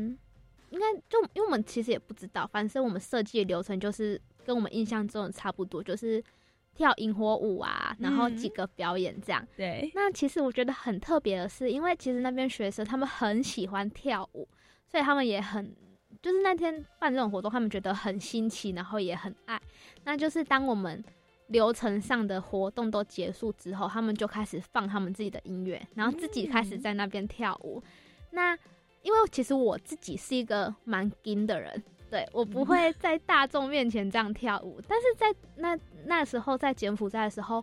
[0.69, 6.23] 应该就因为我们其实也不知道，反正我们设计的流程就是跟我们印象中的差不多，就是
[6.75, 9.49] 跳萤火舞啊，然后几嗯个表演这样。
[9.57, 14.47] 对，那其实我觉得很特别的是，因为其实那边学生他们很喜欢跳舞，
[14.87, 15.75] 所以他们也很
[16.25, 19.61] 就是那天办这种活动，他们觉得很新奇，然后也很爱。
[20.05, 21.05] 那就是当我们
[21.49, 27.83] 流程上的活动都结束之后，他们就开始放他们自己的音乐，然后自己开始在那边跳舞。
[28.31, 28.57] 那
[29.03, 31.85] 因为其实我自己是一个蛮金的人。
[32.11, 37.63] 对我不会在大众面前这样跳舞，但是在那那时候在柬埔寨的时候，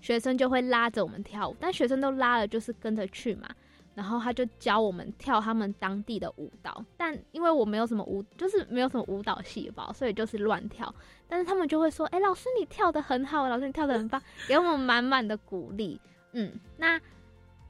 [0.00, 3.48] 学生就会拉着我们跳舞，但学生都拉了，就是跟着去嘛。
[3.96, 10.94] 然后他就教我们跳他们当地的舞蹈，但因为我没有什么舞，就是没有什么舞蹈细胞，所以就是乱跳。
[11.26, 15.98] 但是他们就会说：“哎、老师你跳的很好，老师你跳的很棒，给我们满满的鼓励。”
[16.32, 17.00] 嗯，那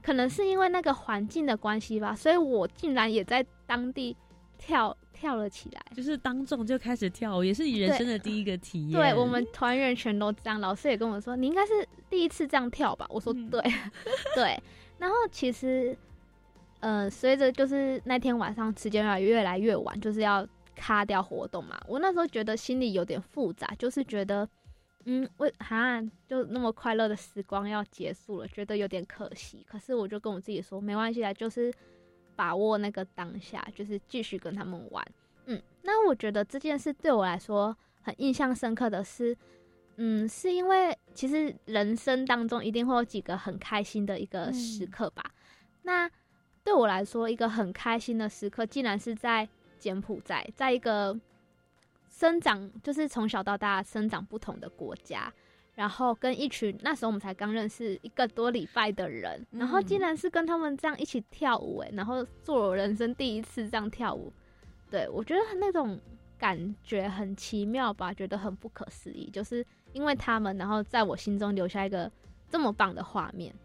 [0.03, 4.13] 可能是因为那个环境的关系吧，所以我竟然也在当地
[4.57, 5.81] 跳跳了起来。
[5.95, 8.99] 就是当众就开始跳舞，也是你人生的第一个体验。
[8.99, 13.07] 对我们团员全都这样，老师也跟我说，你应该是第一次这样跳吧？
[13.09, 13.61] 我说嗯对，
[14.35, 14.61] 对。
[14.99, 15.95] 然后其实，
[16.79, 21.79] 呃，随着就是那天晚上时间越来越来越晚，就是要卡掉活动嘛。
[21.87, 24.47] 我那时候觉得心里有点复杂，就是觉得，
[25.05, 29.65] 嗯，为哈就那么快乐的时光要结束了，觉得有点可惜。
[29.67, 31.73] 可是我就跟我自己说，没关系啊，就是
[32.35, 35.05] 把握那个当下，就是继续跟他们玩。
[35.47, 39.35] 嗯，那我觉得这件事对我来说很印象深刻的是，
[39.95, 45.23] 嗯，是因为其实人生当中一定会有几个很开心的一个时刻吧。
[45.81, 46.07] 那
[46.67, 49.47] 对我来说，一个很开心的时刻，竟然是在
[49.79, 51.17] 柬埔寨，在一个
[52.09, 55.31] 生长就是从小到大生长不同的国家，
[55.75, 64.29] 然后跟一群那时候我们才刚认识一个多礼拜的人，然后竟然是跟他们这样一起跳舞，哎，然后做我人生第一次这样跳舞，
[64.91, 65.97] 对我觉得那种
[66.37, 72.11] 感觉很奇妙吧，觉得很不可思议，就是因为他们，然后在我心中留下一个
[72.49, 73.55] 这么棒的画面。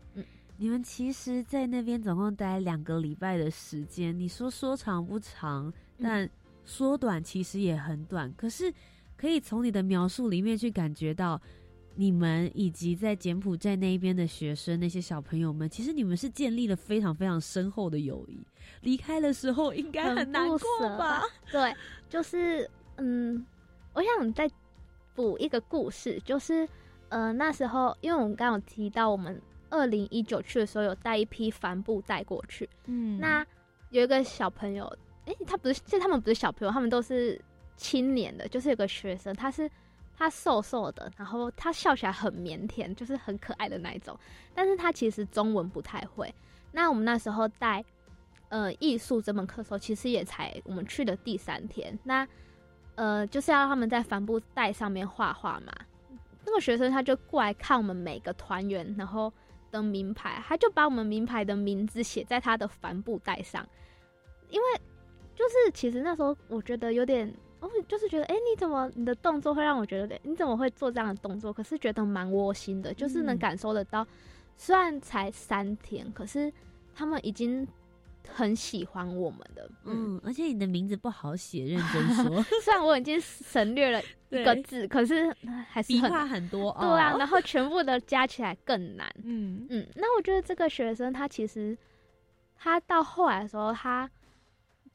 [0.53, 6.29] 嗯，你们其实，在那边总共待两个礼拜的时间，你说说长不长，但
[6.65, 8.73] 说短其实也很短，可是
[9.17, 11.41] 可以从你的描述里面去感觉到。
[11.95, 18.41] 你们以及在柬埔寨那一边的学生，那些小朋友们，其实你们是建立了非常非常深厚的友谊。
[18.81, 20.59] 离开的时候应该很难过
[20.97, 21.21] 吧？
[21.53, 21.71] 对，
[22.09, 23.45] 就是嗯，
[23.93, 24.51] 我想再
[25.15, 26.67] 补一个故事，就是
[27.11, 29.39] 呃那时候，因为我们刚刚有提到，我们
[29.73, 33.45] 二零一九去的时候有带一批帆布带过去，嗯，那
[33.91, 34.85] 有一个小朋友，
[35.27, 37.41] 哎，他不是，其实他们不是小朋友，他们都是
[37.77, 39.69] 青年的，就是有个学生，他是。
[40.15, 44.17] 他瘦瘦的，然后他笑起来很腼腆，就是很可爱的那一种。
[44.55, 46.33] 但是他其实中文不太会。
[46.71, 47.85] 那我们那时候带
[48.51, 51.99] 呃艺术这门课的时候，其实也才我们去的第三天。
[52.05, 52.29] 那
[52.95, 55.73] 呃就是要他们在帆布袋上面画画嘛。
[56.45, 59.33] 那个学生他就过来看我们每个团员，然后
[59.73, 63.67] 的名牌，他就把我们名牌的名字写在他的帆布袋上。
[64.49, 64.67] 因为
[65.35, 67.35] 就是其实那时候我觉得有点。
[67.63, 71.53] 哦，就是觉得，哎，你怎么你的动作会让我觉得，你怎么会做这样的动作？
[71.53, 74.05] 可是觉得蛮窝心的，就是能感受得到，
[74.57, 76.53] 虽然才三天，可是
[76.93, 77.65] 他们已经
[78.29, 79.71] 很喜欢我们的。
[79.85, 84.03] 嗯，而且你的名字不好写，认真说， 虽然我已经省略了
[84.41, 85.35] 一个字，可是
[85.69, 86.77] 还是笔画很多。
[86.81, 89.07] 对啊，然后全部的加起来更难。
[89.23, 91.77] 嗯嗯，那我觉得这个学生他其实
[92.57, 94.11] 他到后来的时候，他。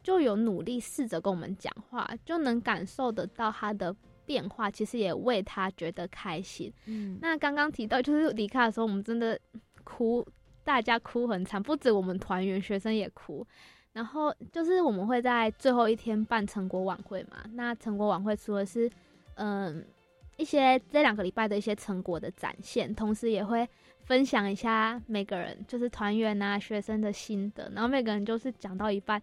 [0.04, 3.94] 就有努力试着跟我们讲话，就能感受得到他的
[4.26, 6.72] 变化，其实也为他觉得开心。
[6.86, 9.38] 嗯，那刚刚提到就是离开的时候，我们真的
[9.84, 10.26] 哭，
[10.64, 13.46] 大家哭很惨，不止我们团员，学生也哭。
[13.92, 18.90] 然后就是我们会在最后一天办成果晚会嘛，那成果晚会除了是
[19.38, 19.84] 嗯
[20.36, 23.68] 一些这两个礼拜的一些成果的展现，同时也会
[24.06, 29.22] 分享一下每个人就是团员啊学生的心得，然后每个人就是讲到一半。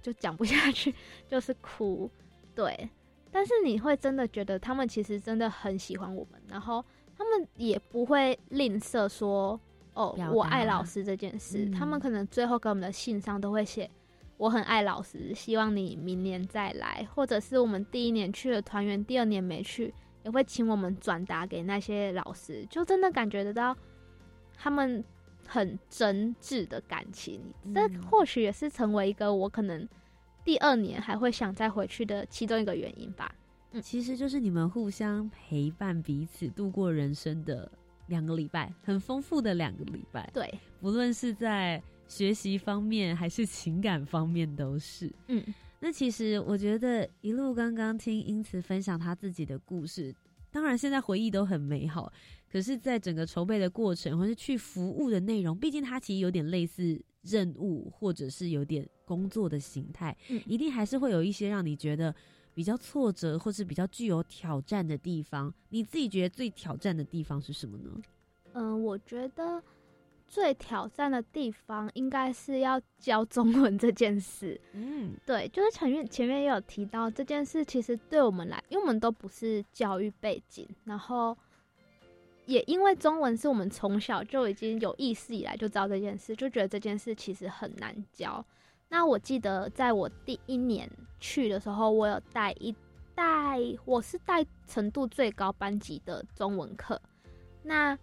[0.00, 0.94] 就讲不下去，
[1.26, 2.08] 就是哭，
[2.54, 2.88] 对。
[3.32, 6.82] 但是你会真的觉得他们其实真的很喜欢我们，然后
[7.16, 9.60] 他们也不会吝啬说
[9.94, 11.68] 哦，我爱老师这件事。
[11.70, 13.90] 他们可能最后给我们的信上都会写
[14.38, 19.92] 我很爱老师，希望你明年再来，或者是我们第一年去了团员，第二年没去，
[20.24, 23.76] 也会请我们转达给那些老师，就真的感觉得到
[24.56, 25.04] 他们。
[25.50, 27.40] 很真挚的感情，
[27.74, 29.88] 这或许也是成为一个我可能
[30.44, 33.34] 第二年还会想再回去的其中一个原因吧。
[33.70, 37.72] 嗯，其实就是你们互相陪伴彼此度过人生的
[38.08, 40.28] 两个礼拜，很丰富的两个礼拜。
[40.34, 45.12] 对，不论是在学习方面还是情感方面都是。
[45.28, 45.44] 嗯，
[45.78, 50.12] 那其实我觉得一路刚刚听英慈分享他自己的故事，
[50.50, 52.12] 当然现在回忆都很美好。
[52.50, 62.14] 可是，在整个筹备的过程，或是去服务的内容，毕竟它其实有点类似任务，或者是有点工作的形态，嗯，一定还是会有一些让你觉得
[62.54, 65.52] 比较挫折，或是比较具有挑战的地方。
[65.68, 68.00] 你自己觉得最挑战的地方是什么呢？
[68.54, 69.62] 嗯，我觉得
[70.28, 74.60] 最挑战的地方应该是要教中文这件事。
[74.72, 81.36] 嗯，对，就是前面前面也有提到这件事，其实对我们来，因为我们都不是教育背景，然后。
[82.46, 88.42] 也因为中文是我们从小就已经有意识以来就知道这件事，就觉得这件事其实很难教。
[88.88, 92.74] 那我记得在我第一年去的时候，我有带一
[93.14, 96.98] 带，我是带程度最高班级的中文课。
[97.62, 97.94] 那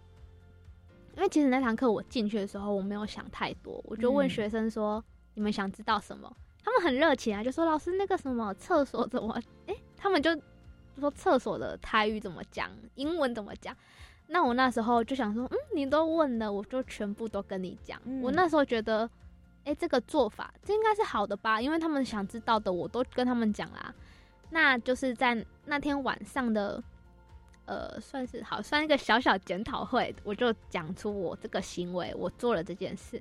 [1.16, 5.02] 因为其实那堂课我进去的时候，我没有想太多，我就问学生说
[5.34, 6.30] ：“你们想知道什么？”
[6.62, 10.30] 他们很热情啊，就说：“老师，那个什么厕所怎么？”哎，他们就
[10.98, 12.70] 说：“厕所的台语怎么讲？
[12.96, 13.74] 英文怎么讲？”
[14.28, 18.00] 那我那时候就想说，嗯，你都问了，我就全部都跟你讲。
[18.20, 19.08] 我那时候觉得，
[19.64, 21.60] 哎，这个做法这应该是好的吧？
[21.60, 23.94] 因为他们想知道的，我都跟他们讲啦。
[24.50, 26.82] 那就是在那天晚上的，
[27.66, 33.20] 呃，算是好算一个小小检讨会，我就讲出我这个行为，我做了这件事。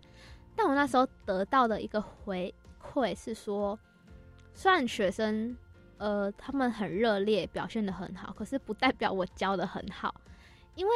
[0.55, 3.77] 但我那时候得到的一个回馈是说，
[4.53, 5.57] 虽然学生，
[5.97, 10.15] 呃，他们很热烈，表现的很好，可是不代表我教的很好。
[10.75, 10.93] 因为，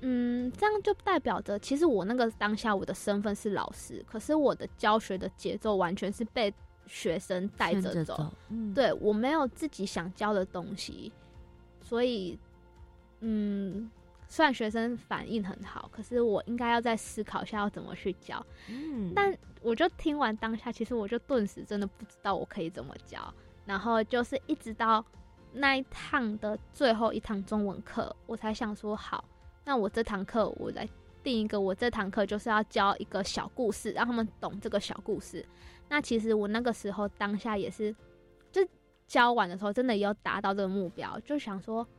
[0.00, 6.52] 嗯，这样就代表着，其实我那个当下我的身份是老师，可是我的教学的节奏完全是被
[6.86, 8.32] 学生带着走，
[8.74, 11.12] 对我没有自己想教的东西，
[11.82, 12.38] 所以，
[13.20, 13.90] 嗯，
[14.28, 18.44] 虽然学生反应很好，可是我应该要再思考一下要怎么去教。
[18.68, 23.32] 嗯，但我就听完当下，其实我就顿时真的不知道我可以怎么教。
[23.66, 25.04] 然后就是一直到
[25.52, 29.24] 那一趟的最后一堂中文课，我才想说好，
[29.64, 30.88] 那我这堂课我来
[31.22, 35.44] 定一个，我这堂课就是要教一个小故事，让他们懂这个小故事。
[35.88, 37.94] 那其实我那个时候当下也是，
[38.50, 38.66] 就
[39.06, 41.97] 教完的时候真的有达到这个目标，就想说，哎，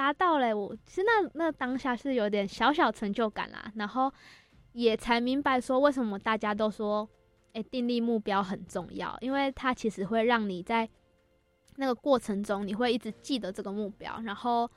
[0.00, 0.56] 达到了！
[0.56, 4.10] 我其实那那当下是有点小小成就感啦，然后
[4.72, 7.06] 也才明白说为什么大家都说，
[7.52, 10.88] 哎，定立目标很重要，因为它其实会让你在
[11.76, 14.70] 那个过程中，你会一直记得这个目标，然后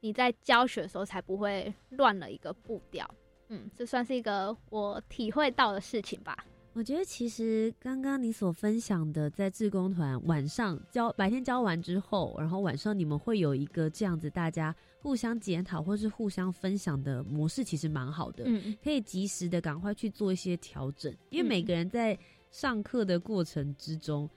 [0.00, 3.06] 你在教学的时候才不会乱了一个步调。
[3.48, 6.34] 嗯，这算是一个我体会到的事情吧。
[6.72, 18.44] 我觉得其实刚刚你所分享的，在志工团晚上教，白天教完之后，然后晚上你们会有一个这样子大家互相检讨或是互相分享的模式，其实蛮好的。
[18.46, 22.16] 嗯，可以及时的赶快去做一些调整，因为每个人在
[22.50, 24.30] 上课的过程之中。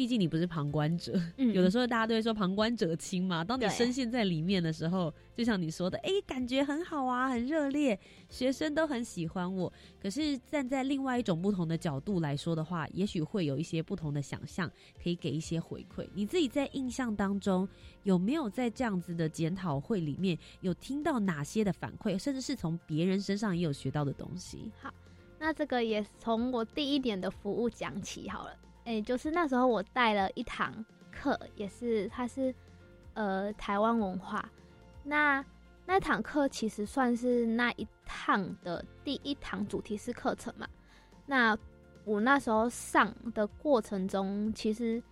[0.00, 3.44] 毕竟你不是旁观者，有的时候大家都会说旁观者清嘛。
[3.44, 9.70] 当你深陷在里面的时候，就像你说的，哎，感觉很好啊，很热烈，学生都很喜欢我。
[10.00, 14.72] 可是站在另外一种不同的角度来说的话，也许会有一些不同的想象，
[15.02, 16.08] 可以给一些回馈。
[16.14, 17.68] 你自己在印象当中
[18.04, 24.72] 有没有在这样子的检讨会里面有听到哪些的反馈，甚至是从别人身上也有学到的东西？
[24.80, 24.90] 好，
[25.38, 28.56] 那这个也从我第一点的服务讲起好了。
[28.84, 32.54] 哎，就是那时候我带了一堂课，也是它是
[33.14, 34.48] 呃台湾文化。
[35.04, 35.44] 那
[35.86, 40.68] 那堂课其实算是那一趟的第一堂主题式课程嘛。
[41.26, 41.56] 那
[42.04, 45.02] 我那时候上的过程中，其实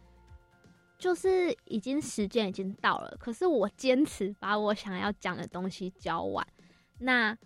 [0.99, 6.47] 就是已经时间已经到了，可是我坚持把我想要讲的东西教完。
[6.99, 7.37] 那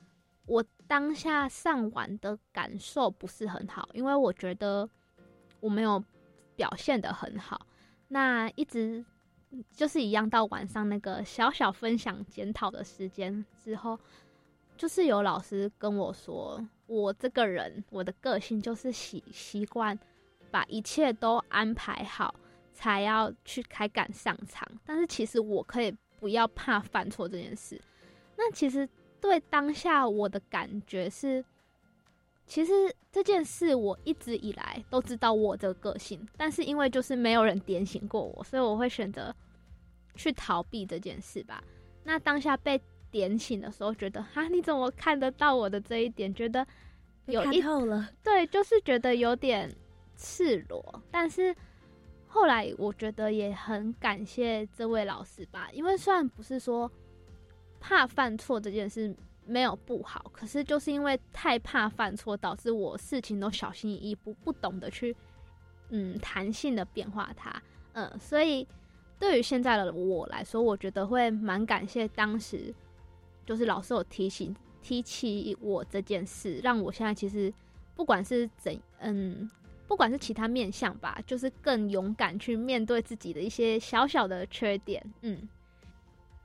[0.47, 4.89] 我当下上完的感受不是很好，因为我觉得
[5.62, 6.04] 我没有。
[6.54, 7.66] 表现的很好，
[8.08, 9.02] 那一直
[9.72, 13.98] 就是一样，到晚上那个小小分享检讨的时间之后，
[14.76, 19.98] 就是有老师跟我说，我这个人我的个性就是习习惯
[20.50, 22.34] 把一切都安排好，
[22.74, 24.68] 才要去开赶上场。
[24.84, 25.90] 但是其实我可以
[26.20, 27.80] 不要怕犯错这件事。
[28.36, 28.86] 那其实
[29.22, 31.42] 对当下我的感觉是。
[32.45, 32.72] 其实
[33.11, 39.34] 这件事我一直以来都知道我的个性，但是因为就是没有人点醒过我，所以我会选择
[40.16, 41.62] 去逃避这件事吧。
[42.05, 42.78] 那当下被
[43.11, 46.34] 点醒的时候，觉得啊，你怎么看得到我的这一点？
[46.34, 46.66] 觉得
[47.26, 49.74] 有一透了，对，就是觉得有点
[50.16, 51.03] 赤裸。
[51.11, 51.55] 但是
[52.26, 56.90] 后来我觉得也很感谢这位老师吧，因为虽然不是说
[57.80, 59.14] 怕犯错这件事。
[59.53, 65.14] 没有不好，可是就是因为太怕犯错，导致我事情都小心翼翼，不不懂得去，
[65.90, 68.66] 嗯，弹性的变化它，嗯，所以
[69.18, 72.74] 对于现在的我来说，我觉得会蛮感谢当时，
[73.44, 77.53] 就是老师有提醒提起我这件事，让我现在其实
[77.94, 79.50] 不管是怎，嗯，
[79.86, 85.46] 不管是其他面相吧，就是更勇敢去面对自己的一些小小的缺点，嗯。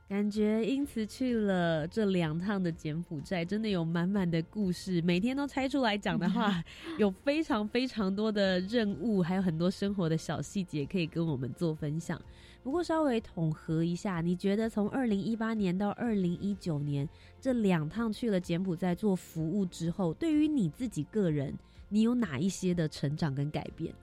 [0.08, 5.02] 感觉因此去了这两趟的柬埔寨，真的有满满的故事。
[5.02, 6.64] 每天都拆出来讲的话，
[6.98, 12.18] 有非常非常多的任务，还有很多生活的小细节可以跟我们做分享。
[12.62, 17.06] 不过稍微统合一下，你觉得从二零一八年到二零一九年
[17.38, 21.54] 这两趟去了柬埔寨做服务之后，对于你自己个人，
[21.90, 23.94] 你有哪一些的成长跟改变？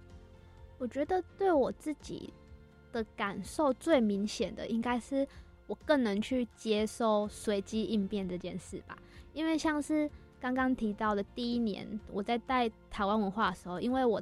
[0.78, 2.32] 我觉得对我自己
[2.92, 5.28] 的感受最明显的应该是。
[5.68, 8.98] 我更能去接受随机应变这件事吧，
[9.34, 10.10] 因为像是
[10.40, 14.22] 刚刚提到的第一年，我在带台湾文化的时候，因为我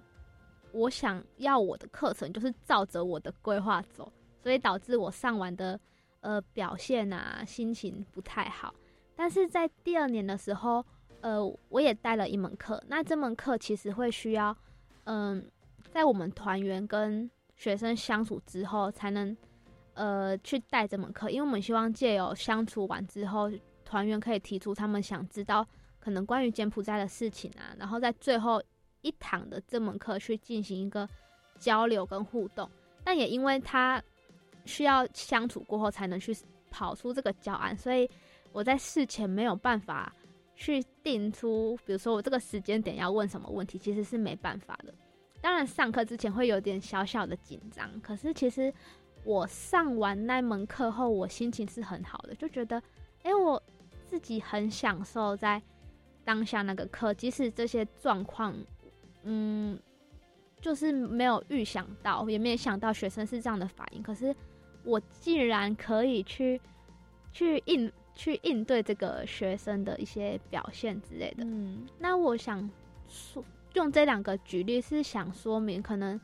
[0.71, 4.09] 我想要我的课程就是照着我的规划走，
[4.41, 5.77] 所以导致我上完的
[6.21, 8.73] 呃表现啊心情不太好。
[9.13, 10.85] 但是在第二年的时候，
[11.21, 14.55] 呃，我也带了一门课，那这门课其实会需要，
[15.03, 15.45] 嗯，
[15.91, 19.35] 在我们团员跟学生相处之后才能。
[19.95, 23.51] 呃，去带这门课，因为我们希望借由相处完之后，
[23.85, 25.63] 团员可以提出他们想知道
[25.99, 28.59] 可能关于柬埔寨的事情啊，然后在最后
[29.01, 31.07] 一堂的这门课去进行一个
[31.59, 32.67] 交流跟互动。
[33.03, 34.01] 但也因为他
[34.65, 36.35] 需要相处过后才能去
[36.71, 38.09] 跑出这个教案，所以
[38.51, 40.11] 我在事前没有办法
[40.55, 44.91] 去定出，比如说我这个时间点要问什么问题，其实是没办法的。
[45.39, 48.73] 当然上课之前会有点小小的紧张，可是其实。
[49.24, 52.82] 我上完那门课后，我心情是很好的，就觉得，
[53.24, 53.61] 哎，我
[54.05, 55.61] 自己很享受在
[56.26, 58.55] 当下那个课，即使这些状况，
[59.24, 59.80] 嗯，
[60.61, 64.36] 就是没有预想到，也没有想到学生是这样的反应，可是
[64.84, 66.59] 我竟然可以去
[67.32, 71.43] 去应去应对这个学生的一些表现之类的。
[71.45, 72.69] 嗯，那我想
[73.07, 73.43] 说，
[73.74, 76.19] 用这两个举例是想说明，可能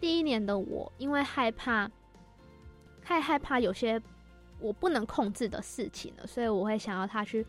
[0.00, 1.90] 第一年的我因为害怕，
[3.04, 4.00] 太害怕有些
[4.58, 7.46] 我不能控制的事情了，所以我会想要他去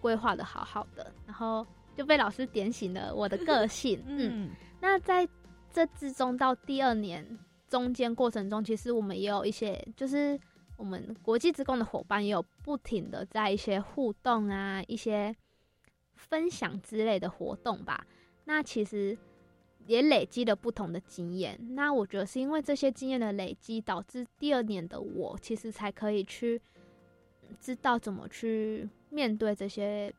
[0.00, 1.66] 规划的好好的，然后
[1.96, 4.02] 就被老师点醒了我的个性。
[4.06, 5.26] 嗯，那在
[5.72, 7.26] 这之中到第二年
[7.68, 10.38] 中间过程中，其实我们也有一些，就是
[10.76, 15.34] 我们国际职工的伙伴也有不停的在一些互动啊，一些
[16.16, 18.04] 分享之类的活动吧。
[18.44, 19.16] 那其实
[19.86, 21.58] 也累积了不同的经验。
[21.74, 26.60] 那我觉得是因为这些经验的累积，导致第二年的我其实才可以去
[27.60, 30.12] 知道怎么去面对这些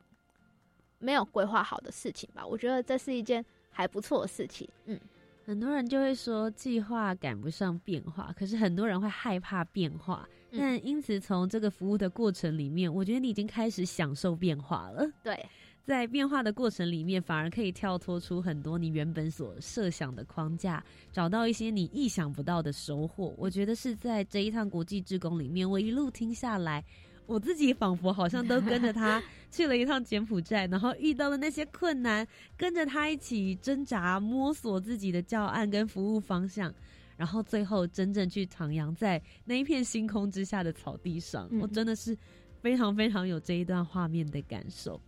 [0.98, 2.46] 没有规划好的事情吧。
[2.46, 4.68] 我觉得这是一件还不错的事情。
[4.86, 4.98] 嗯，
[5.44, 10.28] 很多人就会说计划赶不上变化，可是很多人会害怕变化。
[10.30, 15.04] 嗯但因此从这个服务的过程里面，我觉得你已经开始享受变化了。
[15.20, 15.44] 对，
[15.84, 20.82] 在变化的过程里面，反而可以跳脱出很多你原本所设想的框架，
[21.12, 23.34] 找到一些你意想不到的收获。
[23.36, 26.82] 我觉得是在这一趟国际志工里面，我一路听下来，
[27.26, 29.22] 我自己仿佛好像都跟着他
[29.52, 32.26] 去了一趟柬埔寨，然后遇到了那些困难，
[32.56, 36.72] 跟着他一起挣扎、摸索自己的教案跟服务方向。
[37.16, 42.16] 然后最后真正去徜徉在那一片星空之下的草地上，嗯我真的是
[42.60, 45.00] 非常非常有这一段画面的感受。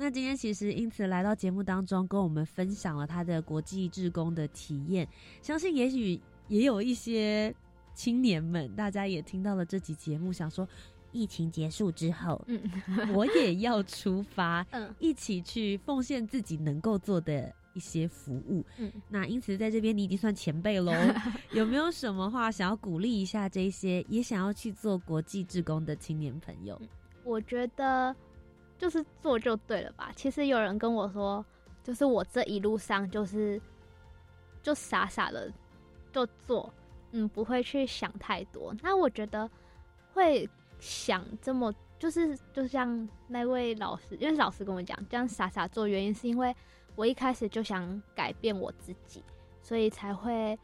[0.00, 5.06] 那今天其实因此来到节目当中，跟我们分享了他的国际志工的体验，
[5.42, 7.52] 相信也许也有一些
[7.94, 10.66] 青年们，大家也听到了这集节目，想说
[11.10, 12.62] 疫情结束之后，嗯
[13.12, 18.64] 我也要出发， 嗯一起去奉献自己能够做的一些服务。
[18.76, 20.92] 嗯，那因此在这边你已经算前辈喽，
[21.52, 26.80] 有没有什么话想要鼓励一下这些也想要去做国际志工的青年朋友？
[27.24, 28.14] 我觉得
[28.78, 30.12] 就是做就对了吧。
[30.14, 31.44] 其实有人跟我说，
[31.82, 33.60] 就是我这一路上就是
[34.62, 35.52] 就傻傻的
[36.12, 36.72] 就做，
[37.10, 38.74] 嗯，不会去想太多。
[38.82, 39.50] 那我觉得
[40.14, 40.48] 会
[40.78, 46.54] 想这么，就是就像那位老师，因为老师跟我讲，这样傻傻做，原因是因为
[46.94, 49.22] 我一开始就想改变我自己，
[49.62, 50.58] 所以才会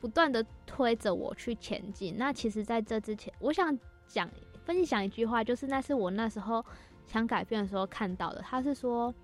[0.00, 2.16] 不断的推着我去前进。
[2.16, 4.28] 那其实，在这之前，我想讲
[4.64, 6.64] 分享一句话，就是那是我那时候
[7.06, 8.40] 想改变的时候看到的。
[8.40, 9.14] 他是说，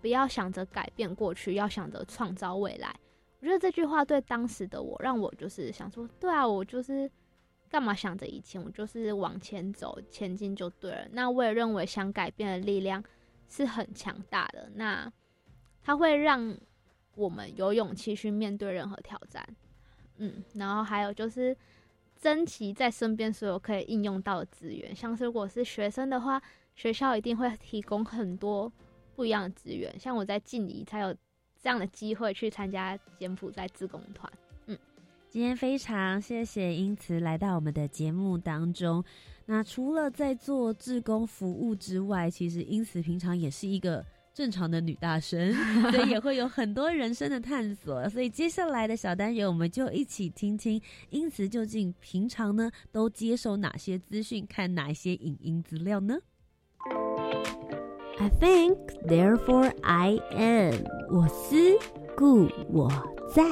[0.00, 2.94] 不要想着改变过去，要想着创造未来。
[3.40, 7.08] 我觉得这句话对当时的我，让我就是想说，对啊，我就是
[7.68, 11.06] 干嘛想着以前，我就是往前走，前进就对了。
[11.12, 13.02] 那我也认为想改变的力量
[13.48, 15.12] 是很强大的，那
[15.82, 16.56] 它会让
[17.14, 19.46] 我们有勇气去面对任何挑战。
[20.16, 21.56] 嗯，然后还有就是
[22.16, 26.42] 珍惜在身边所有可以应用到的资源，像是如果是学生的话，
[26.78, 28.72] 学校一定会提供很多
[29.16, 31.12] 不一样的资源，像我在静怡才有
[31.60, 34.32] 这样的机会去参加柬埔寨志工团。
[35.28, 39.04] 今天非常谢谢英慈来到我们的节目当中。
[39.46, 44.02] 那除了在做志工服务之外，其实英慈平常也是一个
[44.32, 45.52] 正常的女大生，
[45.90, 48.08] 所以也会有很多人生的探索。
[48.08, 56.16] 所以接下来的小单元，我们就一起听听英慈究竟平常呢都接受哪些资讯，看哪一些影音资料呢
[58.18, 58.76] ？I think,
[59.06, 60.74] therefore I am。
[61.10, 61.56] 我思
[62.16, 62.90] 故我
[63.34, 63.42] 在。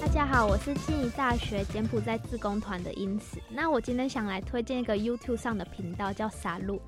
[0.00, 3.38] 大家好，我是静宜大学柬埔寨志工团的英慈。
[3.48, 6.80] 那我今天想来推荐一个 YouTube 上的频道，叫傻路。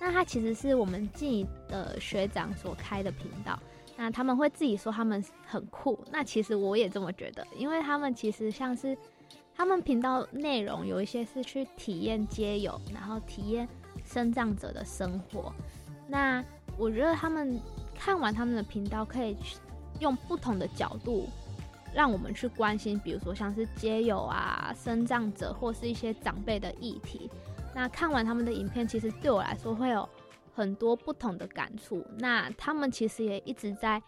[0.00, 3.56] 那它其实是我们静宜的学长所开的频道。
[4.02, 8.98] 那他们会自己说他们很酷，那其实我也这么觉得，因为他们其实像是
[9.54, 13.68] 他们频道内容有一些是去体验街友，然后体验
[14.04, 15.52] 生长者的生活。
[16.08, 16.44] 那
[16.76, 17.60] 我觉得他们
[17.94, 19.56] 看完他们的频道，可以去
[20.00, 21.28] 用不同的角度。
[21.94, 27.30] 让我们去关心，比如说像是街友啊、生长者或是一些长辈的议题。
[27.72, 30.08] 那看完他们的影片，其实对我来说会有
[30.52, 32.04] 很多不同的感触。
[32.18, 34.02] 那他们其实也一直在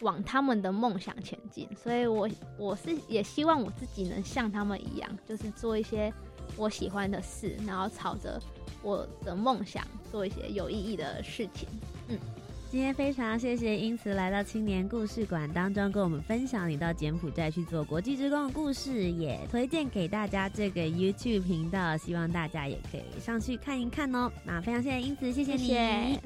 [0.00, 2.28] 往他们的梦想前进，所以我
[2.58, 6.12] 我是也希望我自己能像他们一样，就是做一些
[6.56, 8.40] 我喜欢的事，然后朝着
[8.82, 11.68] 我的梦想做一些有意义的事情。
[12.08, 12.18] 嗯，
[12.72, 24.32] 今天非常谢谢英慈来到青年故事馆当中，跟我们分享你到柬埔寨去做国际职工的故事，也推荐给大家这个 YouTube 频道，希望大家也可以上去看一看哦。
[24.42, 26.18] 那非常谢谢英慈，谢谢你。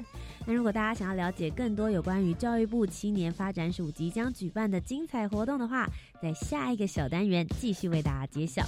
[0.45, 5.85] 那如果大家想要了解更多有关于教育部青年发展署即将举办的精彩活动的话，
[6.21, 8.63] 在下一个小单元继续为大家揭晓。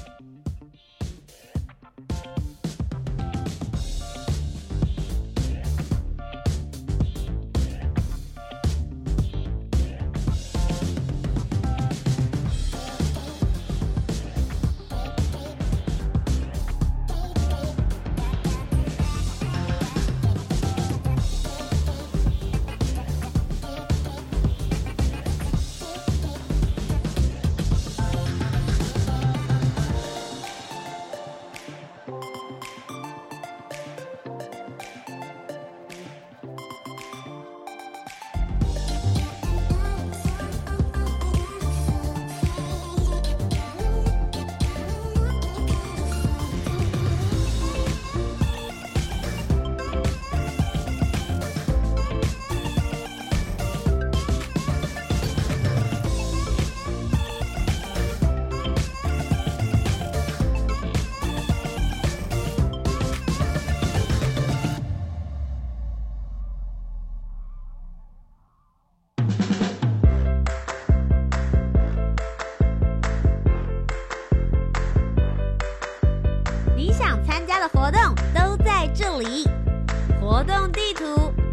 [80.60, 81.05] 动地图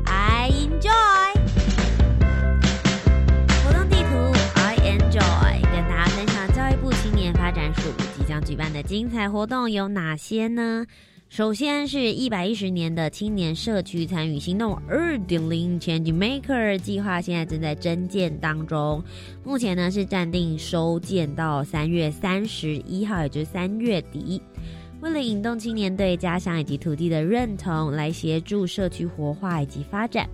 [0.05, 0.91] I enjoy。
[3.65, 7.83] 活动地图 I enjoy，跟大家分享教育部青年发展署
[8.17, 10.85] 即将举办的精彩活动有哪些呢？
[11.29, 19.05] 首先是一百一十年的青年社区参与行动二点零 Change Maker 计划，现在正在征建当中。
[19.45, 24.43] 目前呢是暂定收件到三月三十一号，也就是三月底。
[25.07, 30.29] 为了引动青年对家乡以及土地的认同，来协助社区活化以及发展，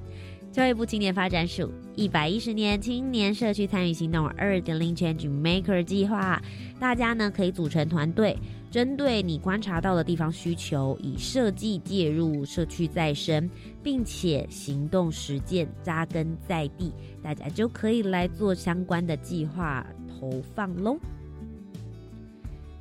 [0.50, 6.40] 教育部青年发展署一百一十年青年社区参与行动二点零 Change Maker 计划，
[6.80, 8.34] 大家呢可以组成团队，
[8.70, 13.50] 针对你观察到的地方需求，以设计介入社区再生，
[13.82, 16.90] 并且行动实践扎根在地，
[17.22, 20.98] 大家就可以来做相关的计划投放喽。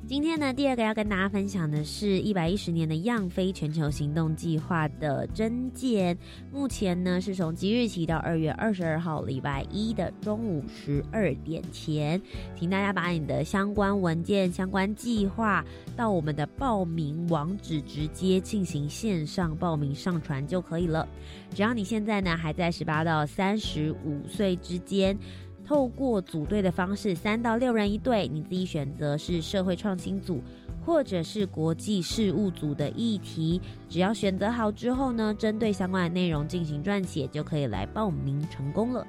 [0.08, 6.18] 今天呢，第二个要跟大家分享的是一百一十年的样飞全球行动计划的征件。
[6.50, 12.20] 目前呢，是从即日起到二月二十二号礼拜一的中午十二点前，
[12.58, 15.64] 请大家把你的相关文件、相关计划
[15.96, 21.08] 到我们的报名网址直接进行线上报名上传就可以了。
[21.54, 25.16] 只要你现在呢还在十八到三十五岁之间。
[25.64, 30.40] 透过组队的方式，三到六人一队，你自己选择是社会创新组，
[30.84, 33.60] 或者是国际事务组的议题。
[33.88, 39.06] 只要选择好之后呢，针对相关的内容进行撰写，就可以来报名成功了。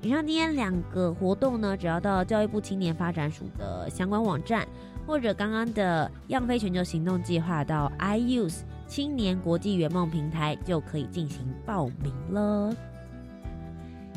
[0.00, 4.66] 以上今天两个活动呢，只要到教育部青年发展署的相关网站，
[5.06, 12.74] 或者刚刚的样飞全球行动计划到 iUse 青年国际圆梦平台，就可以进行报名了。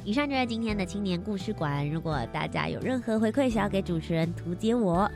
[0.06, 1.90] 以上就是今天的青年故事馆。
[1.90, 5.10] 如果大家有任何回馈想要给主持人图解我，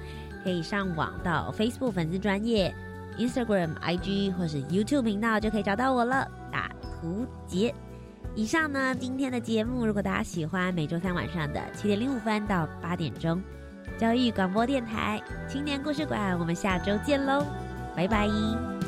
[0.44, 2.74] 可以上网到 Facebook 粉丝专业、
[3.20, 6.28] Instagram、IG 或是 YouTube 频道就可以找到我了。
[6.52, 7.74] 打图解。
[8.36, 13.40] 以上呢，今天的节目，如果大家喜欢，每周三晚上的七点零五分到八点钟，
[13.96, 17.46] 教育广播电台青年故事馆，我们下周见喽，
[17.96, 18.79] 拜拜。